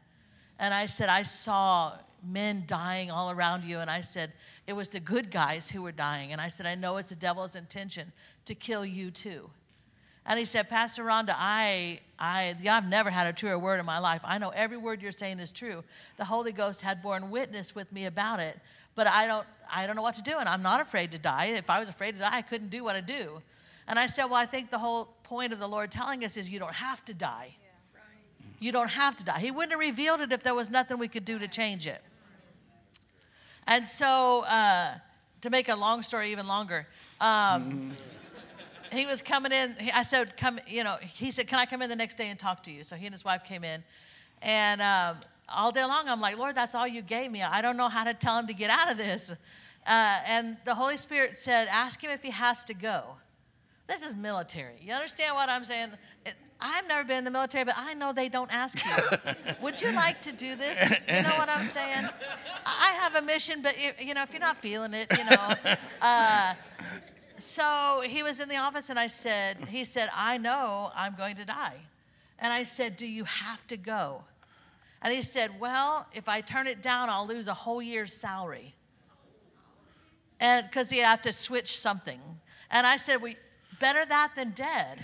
[0.58, 3.78] And I said, I saw men dying all around you.
[3.78, 4.32] And I said,
[4.66, 6.32] it was the good guys who were dying.
[6.32, 8.12] And I said, I know it's the devil's intention
[8.44, 9.48] to kill you too.
[10.28, 13.98] And he said, Pastor Rhonda, I, I, I've never had a truer word in my
[13.98, 14.20] life.
[14.24, 15.84] I know every word you're saying is true.
[16.16, 18.58] The Holy Ghost had borne witness with me about it,
[18.96, 21.46] but I don't, I don't know what to do, and I'm not afraid to die.
[21.46, 23.40] If I was afraid to die, I couldn't do what I do.
[23.88, 26.50] And I said, Well, I think the whole point of the Lord telling us is
[26.50, 27.50] you don't have to die.
[27.50, 28.56] Yeah, right.
[28.58, 29.38] You don't have to die.
[29.38, 32.02] He wouldn't have revealed it if there was nothing we could do to change it.
[33.68, 34.94] And so, uh,
[35.42, 36.86] to make a long story even longer,
[37.20, 37.92] um,
[38.92, 39.74] he was coming in.
[39.78, 40.96] he- I said, "Come," you know.
[41.00, 43.06] He said, "Can I come in the next day and talk to you?" So he
[43.06, 43.82] and his wife came in,
[44.42, 45.16] and um,
[45.54, 47.42] all day long, I'm like, "Lord, that's all you gave me.
[47.42, 49.30] I don't know how to tell him to get out of this."
[49.86, 53.02] Uh, and the Holy Spirit said, "Ask him if he has to go."
[53.86, 54.74] This is military.
[54.80, 55.90] You understand what I'm saying?
[56.24, 59.18] It, I've never been in the military, but I know they don't ask you.
[59.62, 60.80] Would you like to do this?
[61.06, 62.08] You know what I'm saying?
[62.66, 65.76] I have a mission, but you, you know, if you're not feeling it, you know.
[66.02, 66.54] Uh,
[67.36, 71.36] so he was in the office, and I said, he said, I know I'm going
[71.36, 71.76] to die.
[72.38, 74.22] And I said, Do you have to go?
[75.02, 78.74] And he said, Well, if I turn it down, I'll lose a whole year's salary.
[80.40, 82.20] And because he had to switch something.
[82.70, 83.36] And I said, We
[83.80, 84.98] better that than dead.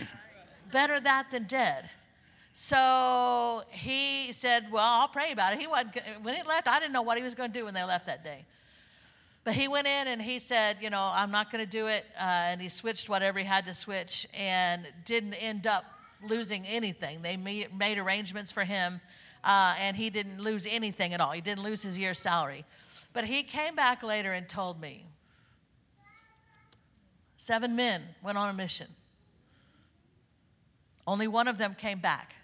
[0.70, 1.88] Better that than dead.
[2.52, 5.60] So he said, Well, I'll pray about it.
[5.60, 7.74] He wasn't, when he left, I didn't know what he was going to do when
[7.74, 8.44] they left that day.
[9.44, 12.04] But he went in and he said, You know, I'm not going to do it.
[12.16, 15.84] Uh, and he switched whatever he had to switch and didn't end up
[16.28, 17.22] losing anything.
[17.22, 19.00] They made arrangements for him
[19.44, 21.32] uh, and he didn't lose anything at all.
[21.32, 22.64] He didn't lose his year's salary.
[23.12, 25.04] But he came back later and told me
[27.36, 28.86] seven men went on a mission,
[31.06, 32.36] only one of them came back,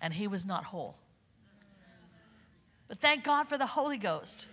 [0.00, 0.96] and he was not whole.
[2.88, 4.48] But thank God for the Holy Ghost.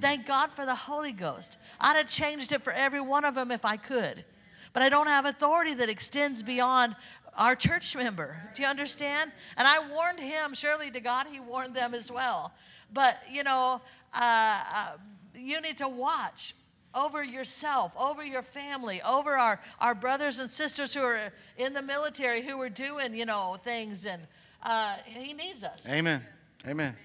[0.00, 1.58] Thank God for the Holy Ghost.
[1.80, 4.24] I'd have changed it for every one of them if I could.
[4.72, 6.94] But I don't have authority that extends beyond
[7.36, 8.36] our church member.
[8.54, 9.32] Do you understand?
[9.56, 12.52] And I warned him, surely to God, he warned them as well.
[12.92, 13.80] But, you know,
[14.14, 14.96] uh, uh,
[15.34, 16.54] you need to watch
[16.94, 21.82] over yourself, over your family, over our, our brothers and sisters who are in the
[21.82, 24.06] military who are doing, you know, things.
[24.06, 24.22] And
[24.62, 25.90] uh, he needs us.
[25.90, 26.22] Amen.
[26.66, 26.96] Amen.